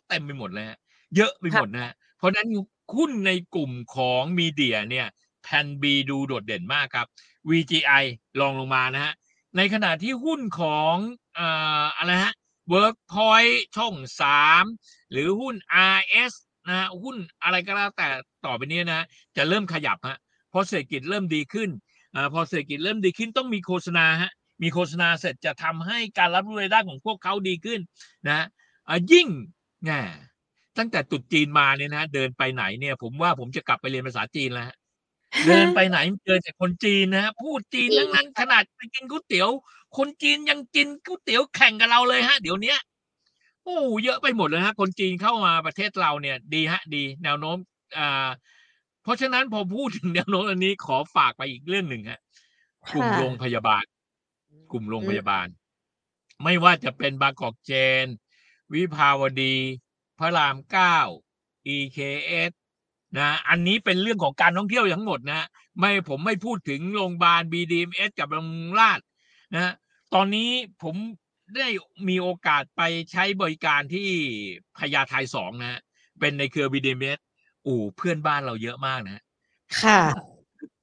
[0.09, 0.79] เต็มไปหมดเลยฮะ
[1.17, 2.49] เยอะไปหมดนะฮะเพราะฉะนั้น
[2.97, 5.07] หุ้นในกลุ่มของมีเดียเนี่ย
[5.45, 7.07] แพนบีดูโดดเด่นมากครับ
[7.51, 8.05] VGI
[8.41, 9.15] ลองลงมานะฮะ
[9.57, 10.97] ในขณะที่หุ้นของ
[11.97, 12.35] อะไรฮะ
[12.73, 14.65] Workpoint ช่องสาม
[15.11, 15.55] หรือหุ้น
[15.97, 16.33] RS
[16.69, 18.09] นะหุ้นอะไรก็แล้วแต่
[18.47, 20.19] ต่อไปนี้นะ จะเริ่มขยับฮะ
[20.51, 21.71] เพราะเศรษฐกิจเริ่มดีขึ้น
[22.15, 24.33] อ่าพอเศรษฐกิจเริ่มดีขึ้นต้องมีโฆษณาฮะ
[24.63, 27.81] มีโฆษณาเสร็จจะทำให้การรับรู้รายได้ของพวกเขาดีขึ้น
[28.29, 28.47] นะ
[28.89, 29.29] อะยิ่ง
[29.85, 30.03] แง่
[30.79, 34.67] ตั้งแต่ตุดจีนมาเนี่ยนะเดินไปไหนเนี่ย ผมว่าผมจะกลับไปเรียนภาษาจีนแล้ว
[35.47, 39.49] เดินไปไหนเจอแต่คนจีนนะฮะพูดจีนจริทั้งงนั้นขนาดไปกินก๋วยเตี๋ยว
[39.97, 42.79] คนจีนยังกินก๋วยเตี๋ยวแข่งกับเราเลยฮะ เดี๋ยวเนี้ย
[43.65, 47.57] โอ้เยอะไปหมดเลยฮะ คนจีนเข้ามาประเทศเราเนี่ย ดีฮะ ดี แนวโน้ม
[47.99, 48.29] อ่า
[49.03, 52.21] เพราะฉะนั้นพอพูดถึงแนวโน้มอันนี้ขอฝากไปอีกเรื่องหนึ่งฮะ
[52.93, 53.85] กลุ่มค่ะโรงพยาบาล
[54.71, 55.47] กลุ่มโรงพยาบาล
[56.45, 57.73] ไม่ว่าจะเป็นบางกอกเจ
[58.05, 58.07] น
[58.75, 59.57] วิภาวดี
[60.19, 60.99] พระรามเก้า
[61.77, 62.53] EKS
[63.19, 65.47] นะอันนี้เป็นเรื่องของการท่องเที่ยวทั้งหมดนะ
[65.79, 69.01] ไม่ผมไม่พูดถึงโรงพยาบาล BDMS กับโรงพยาบาลราช
[69.55, 69.75] นะ
[70.15, 70.51] ตอนนี้
[70.83, 70.97] ผม
[71.57, 71.67] ได้
[72.09, 74.09] มีโอกาสไปใช้บริการที่
[74.79, 75.81] พญาไทสองนะฮะ
[76.21, 77.19] เป็นในเครือ BDMS
[77.67, 79.23] อู่เพื่อนบ้านเราเยอะมากนะฮะ
[79.83, 80.01] ค่ะ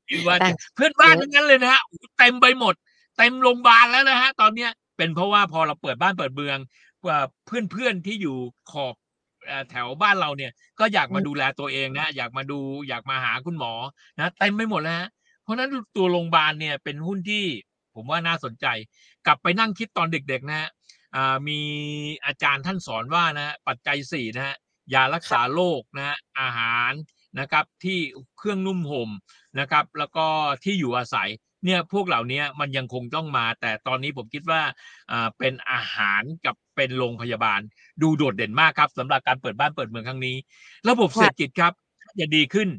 [0.10, 2.76] คิดว่าแต่จะเพื่อนบ้านทั้งนั้นเลยนะฮะโอ้โหเต็มไปหมด
[3.18, 6.58] เต็มโรงพยาบาลแล้วนะฮะ ตอนเนี้ยเป็นเพราะว่าพอเราเปิดบ้านเปิดเมือง
[7.06, 8.38] ว่าเพื่อนๆที่อยู่
[8.72, 9.01] ขอบเอ่อ
[9.70, 13.74] แถวบ้านเราเนี่ย ก็อยากมาอืมดูแลตัวเองนะ อยากมาดูอยากมาหาคุณหมอ
[14.20, 15.10] นะเต็มไปหมดแล้วฮะ
[15.44, 17.44] เพราะฉะนั้นตัวโรงพยาบาลเนี่ยเป็นหุ้นที่
[17.96, 18.66] ผมว่าน่าสนใจ
[19.26, 20.70] กลับไปนั่งคิดตอนเด็ก ๆ นะฮะ
[21.16, 21.60] อ่ามี
[22.26, 24.56] อาจารย์ท่านสอนว่านะฮะปัจจัยสี่นะฮะ
[24.94, 26.92] ยารักษาโรคนะฮะอาหาร
[27.40, 28.00] นะครับที่
[28.38, 29.10] เครื่องนุ่มห่ม
[29.60, 30.26] นะครับ แล้วก็
[30.64, 31.30] ที่อยู่อาศัย
[31.66, 34.62] เนี่ยพวกเหล่านี้มันยังคงต้องมา แต่ตอนนี้ผมคิดว่า
[35.12, 37.60] อ่าเป็นอาหารกับเป็นโรงพยาบาล
[38.02, 40.36] ดูโดดเด่นมากครับสำหรับการเปิดบ้านเปิดเมืองครั้งนี้
[40.90, 42.70] ระบบค่ะเศรษฐกิจครับถ้าจะดีขึ้น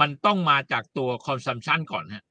[0.00, 2.24] มันต้องมาจากตัว consumption ก่อนฮะ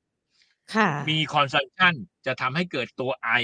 [0.74, 1.94] ค่ะมี consumption
[2.26, 3.44] จะทำให้เกิดตัว I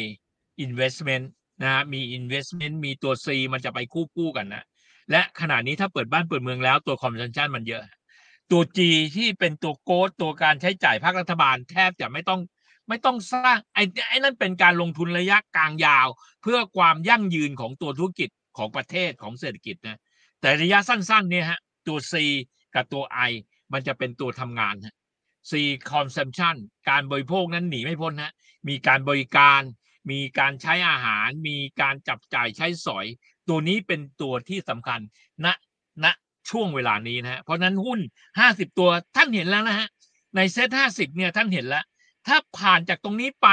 [0.66, 1.26] investment
[1.62, 4.64] นะฮะมี investment มีตัว C มันจะไปคู่คู่กันนะ
[5.12, 7.84] และขณะนี้ถ้าเปิดบ้านเปิดเมืองแล้วตัว consumption มันเยอะ
[8.52, 8.80] ตัว G
[9.16, 12.42] ที่เป็นตัวโกดตัวการใช้จ่ายภาครัฐบาล แทบจะไม่ต้อง
[12.88, 16.08] ไม่ต้องสร้างไอ้ไอ้นั่นเป็นการลงทุนระยะกลางยาว
[16.42, 20.00] เพื่อความยั่งยืนของตัวธุรกิจของประเทศของเศรษฐกิจนะ
[20.42, 22.14] แต่ระยะสั้นๆเนี่ยฮะตัว C
[22.76, 23.32] กับตัว I
[23.74, 24.96] มันจะเป็นตัวทำงานฮะ
[25.50, 25.52] C
[25.92, 26.56] consumption
[26.90, 28.34] การบริโภคนั้นหนีไม่พ้นฮะ
[28.68, 29.62] มีการบริการ
[30.12, 33.06] มีการใช้อาหาร มีการจับจ่ายใช้สอย
[33.50, 35.00] ตัวนี้เป็นตัวที่สำคัญ
[35.46, 35.48] ณ
[36.04, 36.06] ณ
[36.50, 38.00] ช่วงเวลานี้นะฮะเพราะฉะนั้นหุ้น
[38.40, 39.88] 50 ตัวท่านเห็นแล้วนะฮะ
[40.36, 41.84] ในเซ็ต50เนี่ยท่านเห็นแล้ว
[42.28, 43.48] ถ้าผ่านจากตรงนี้ไป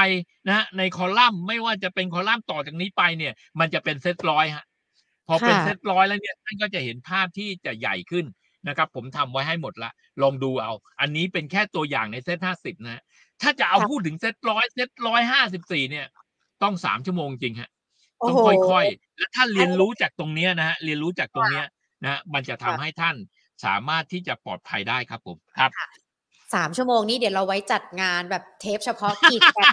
[0.47, 4.65] นะฮะในคอลัมน์ไม่ว่าจะเป็นคอลัมน์ต่อจากนี้ไปเนี่ย มันจะเป็นเซ็ตร้อยฮะ
[5.27, 8.25] พอเป็นค่ะเซ็ตร้อยแล้วเนี่ยท่านก็จะเห็นภาพที่จะใหญ่ขึ้น
[8.67, 13.01] นะครับ ผมทำไว้ให้หมดละ ลองดูเอา อันนี้เป็นแค่ตัวอย่างในเซ็ต50นะฮะ
[13.41, 16.05] ถ้าจะเอาค่ะพูดถึงเซ็ตร้อยเซ็ตร้อยห้าสิบสี่เนี่ย
[16.63, 17.69] ต้องสามชั่วโมงจริงฮะ
[18.19, 21.65] โอ้ต้องโหค่อยๆ และถ้าเรียนรู้จากตรงเนี้ยนะฮะเรียนรู้จากตรงเนี้ย
[22.03, 23.15] นะฮะมันจะทำค่ะให้ท่าน
[23.65, 25.71] สามารถที่จะปลอดภัยได้ครับผมครับ
[26.55, 29.71] สามชั่วโมงนี้เดี๋ยวเราไว้จัดงานแบบเทปเฉพาะกิจกัน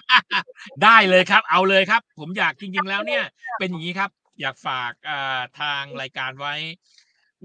[0.85, 3.22] ได้เลยครับ เอาเลยครับ ผมอยากจริง ๆ แล้วเนี่ย
[3.59, 4.11] เป็นอย่างนี้ครับ
[4.41, 6.55] อยากฝากอ่าทางรายการไว้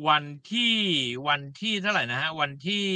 [0.08, 0.76] วันที่
[1.28, 2.88] วันที่เท่าไหร่นะฮะวันที่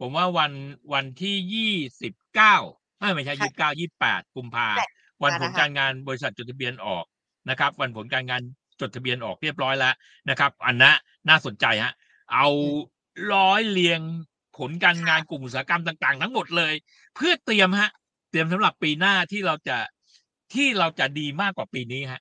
[0.00, 0.52] ผมว่าวัน
[0.94, 2.56] วันที่ยี่สิบเก้า
[3.14, 4.90] ไม่ใช่ค่ะยี่สิบเก้ายี่แปดกุมภาแปด
[5.22, 7.04] วันผลนะคะการงานบริษัทจดทะเบียนออก
[7.50, 8.42] นะครับ วันผลการงาน
[8.80, 9.94] จดทะเบียนออกเรียบร้อยแล้ว
[10.30, 10.92] นะครับ อันนะ
[11.28, 11.92] น่าสนใจฮะ
[12.32, 12.46] เอา
[13.34, 14.00] ร้อยเรียง
[14.58, 16.74] ผลการงานกลุ่มอุตสาหกรรมต่าง ๆ ทั้งหมดเลย
[17.14, 17.90] เพื่อเตรียมฮะ
[18.30, 19.78] เตรียมสำหรับปีหน้าที่เราจะ
[20.54, 22.20] ที่เราจะดีมากกว่าปีนี้ฮะ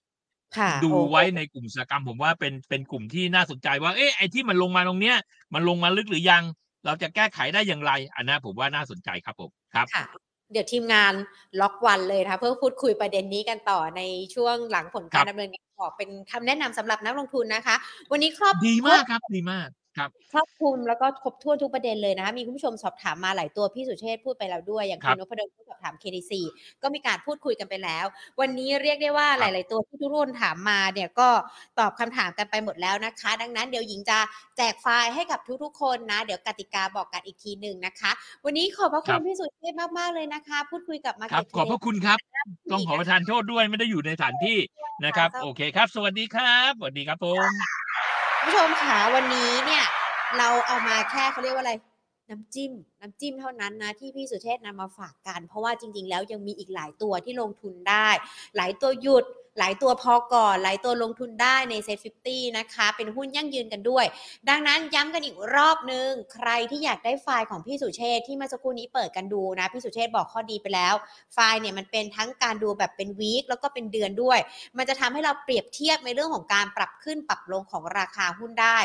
[0.56, 5.18] ค่ะดูโอ้โหไว้ในกลุ่มอุตสาหกรรมผมว่าเป็นเป็นกลุ่มที่น่าสนใจว่าเอ๊ะไอ้ที่มันลงมาตรงเนี้ย
[5.54, 6.44] มันลงมาลึกหรือยัง
[6.86, 11.14] เราจะแก้ไขได้อย่างไร อันนั้นผมว่าน่าสนใจครับผมครับค่ะ เดี๋ยวทีมงาน
[11.62, 14.02] ล็อกวันเลยนะคะเพื่อพูดคุยประเด็นนี้กันต่อใน
[14.36, 17.76] ช่วงหลังผลการดำเนินงานออกเป็นคำแนะนำสำหรับนักลงทุนนะคะ
[18.12, 19.68] วันนี้ครอบดีมากครับดีมาก
[19.98, 26.32] ครับครอบคลุมแล้วก็ครบถ้วนทุกประเด็นเลยนะคะมีคุณผู้ชมสอบถามมาหลายตัวพี่สุเชษฐ์พูดไปแล้วด้วย อย่างครัคุบณนพดลผู้สอบถาม KDC
[26.82, 28.06] ก็มีการพูดคุยกันไปแล้ว
[28.40, 31.30] วันนี้เรียกได้ว่าคหรับลาย ๆ ตัวที่ทุกคนถามมาเนี่ยก็
[31.80, 34.20] ตอบคำถามกันไปหมดแล้วนะคะ ดังนั้นเดี๋ยวหญิงจะ
[34.58, 38.12] แจกไฟล์ให้กับทุก ๆ คนนะ เดี๋ยวกติกาบอกกันอีกทีหนึ่งนะคะ
[38.46, 42.18] วันนี้ขอบพระคุณพี่สุเชษฐ์มาก ๆ เลยนะคะ พูดคุยกับมาครับขอบพระคุณครับ
[42.72, 44.58] ต้องขอประทานโทษด้วยไม่ได้อยู่ในสถานที่
[45.06, 47.50] นะครับ โอเคครับ สวัสดีครับสวัสดีครับผม
[47.96, 48.17] คุณ
[48.48, 49.86] ผู้ชมค่ะวันนี้เนี่ย
[50.38, 51.74] เราเอามาแค่เขาเรียกว่าอะไร
[52.30, 52.72] น้ำจิ้ม
[53.02, 58.10] น้ำจิ้มเท่านั้นนะที่พี่สุเชษนำมาฝากกัน เพราะว่าจริง ๆ แล้วยังมีอีกหลายตัวที่ลงทุนได้
[58.56, 59.26] หลายตัวหยุด
[59.60, 64.06] หลายตัวพอก่อน หลายตัวลงทุนได้ในเซ็ต50นะคะ เป็นหุ้นยั่งยืนกันด้วย
[64.50, 70.94] ดังนั้นย้ำกันอีกรอบนึง ใครที่อยากได้ไฟล์ของพี่สุเชษที่เมื่อสักครู่นี้เปิดกันดูนะ พี่สุเชษบอกข้อดีไปแล้ว
[71.34, 74.40] ไฟล์เนี่ยมันเป็นทั้งการดูแบบเป็นวีคแล้วก็เป็นเดือนด้วย
[74.78, 78.78] มันจะทำให้เราเปรียบเทียบในเรื่องของการปรับขึ้นปรับลงของราคาหุ้นได้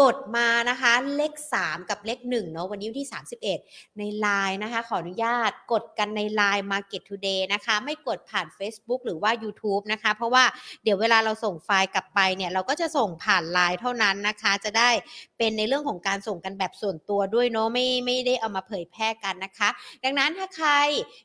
[0.00, 3.10] กดมานะคะเลข 3 กับเลข1เนาะวันนี้วันที่
[3.52, 10.44] 31 ใน Line นะคะขออนุญาตกดกันใน Line Market Today นะคะ ไม่กดผ่าน Facebook หรือว่า YouTube นะคะ เพราะว่า
[10.82, 14.90] เดี๋ยวเวลาเราส่งไฟล์กลับไปเนี่ยเราก็จะส่งผ่าน Line เท่านั้นนะคะ จะได้
[15.38, 19.68] เป็นในเรื่องของการส่งกันแบบส่วนตัวด้วยเนาะไม่ไม่ได้เอามาเผยแพร่กันนะคะ
[20.04, 20.70] ดังนั้นถ้าใคร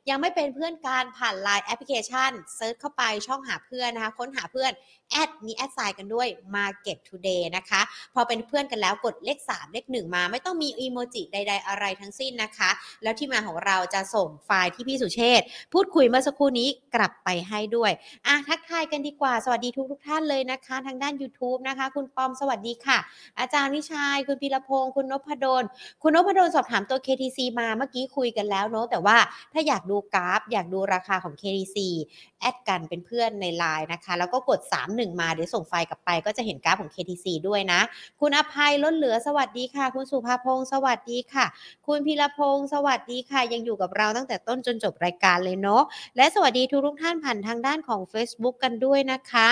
[0.09, 4.71] ยังไม่เป็นเพื่อนกันผ่าน Line แอปพลิเคชัน search เข้าไปช่องหาเพื่อนนะคะค้นหาเพื่อน
[5.11, 7.81] add มี at sign กันด้วย Market Today นะคะ
[8.13, 12.69] พอเป็นเพื่อนกันแล้วกดเลข 3 เลข 1 มา ไม่ต้องมีอีโมจิใด ๆ อะไรทั้งสิ้นนะคะ
[13.03, 15.41] แล้วทีมงานของเราจะส่งไฟล์ที่พี่สุเชษ
[15.73, 17.91] พูดคุยเมื่อสักครู่นี้กลับไปให้ด้วย
[18.27, 22.97] อะทักทายกันดีกว่า สวัสดีทุกทุกท่านเลยนะคะ ทางด้าน YouTube นะคะ คุณปอมสวัสดีค่ะ
[23.39, 25.63] อาจารย์วิชัยคุณพีรพงศ์คุณนพดล
[26.03, 29.17] คุณนพดลสอบถามตัว KTC มาเมื่อกี้คุยกันแล้วเนอะแต่ว่า
[29.53, 31.77] ถ้าอยากดูกราฟ อยากดูราคาของ KTC
[32.39, 34.59] แอดกันเป็นเพื่อนในไลน์นะคะ แล้วก็กด
[34.97, 37.79] 31มาเดี๋ยวส่งไฟล์กลับไปก็จะเห็นกราฟของ KTC ด้วยนะ
[38.19, 41.45] คุณอภัยล้นเหลือสวัสดีค่ะ คุณสุภาพงศ์สวัสดีค่ะ
[41.87, 45.83] คุณพีรพงศ์สวัสดีค่ะ ยังอยู่กับเราตั้งแต่ต้นจนจบรายการเลยเนาะ
[46.17, 49.49] และสวัสดีทุกทุกท่านผ่านทางด้านของ Facebook กันด้วยนะคะ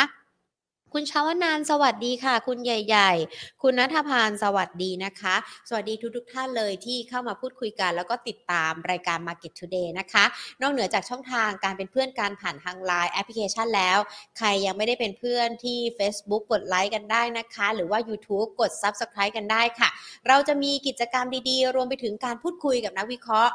[0.93, 5.35] คุณชาวนานสวัสดีค่ะ คุณใหญ่ ๆ คุณนัทพานสวัสดีนะคะ
[5.69, 10.23] สวัสดีทุกๆท่านเลยที่เข้ามาพูดคุยกัน แล้วก็ติดตามรายการ Market Today นะคะ
[10.61, 13.97] นอกเหนือจากช่องทางการเป็นเพื่อนกันผ่านทาง Line แอปพลิเคชันแล้ว
[14.37, 19.89] ใครยังไม่ได้เป็นเพื่อนที่ Facebook กดไลค์กันได้นะคะ หรือว่า YouTube กด Subscribe กันได้ค่ะ
[20.27, 23.53] เราจะมีกิจกรรมดีๆ รวมไปถึงการพูดคุยกับนักวิเคราะห์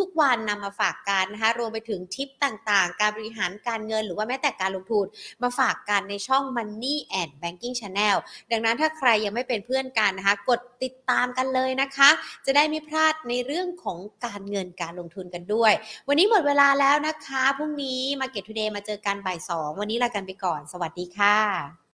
[0.00, 5.06] ทุกๆ วันนำมาฝากกันนะคะรวมไปถึงทิปต่างๆ การบริหารการเงิน หรือว่าแม้แต่การลงทุน
[5.42, 8.16] มาฝากกันในช่อง Money and Banking Channel
[8.52, 12.10] ดังนั้นถ้าใครยังไม่เป็นเพื่อนกันนะคะ กดติดตามกันเลยนะคะ
[12.46, 15.72] จะได้ไม่พลาดในเรื่องของการเงินการลงทุนกันด้วย
[16.08, 21.79] วันนี้หมดเวลาแล้วนะคะพรุ่งนี้ Market Today มาเจอกันบ่ายสองวันนี้ลากันไปก่อน สวัสดีค่ะ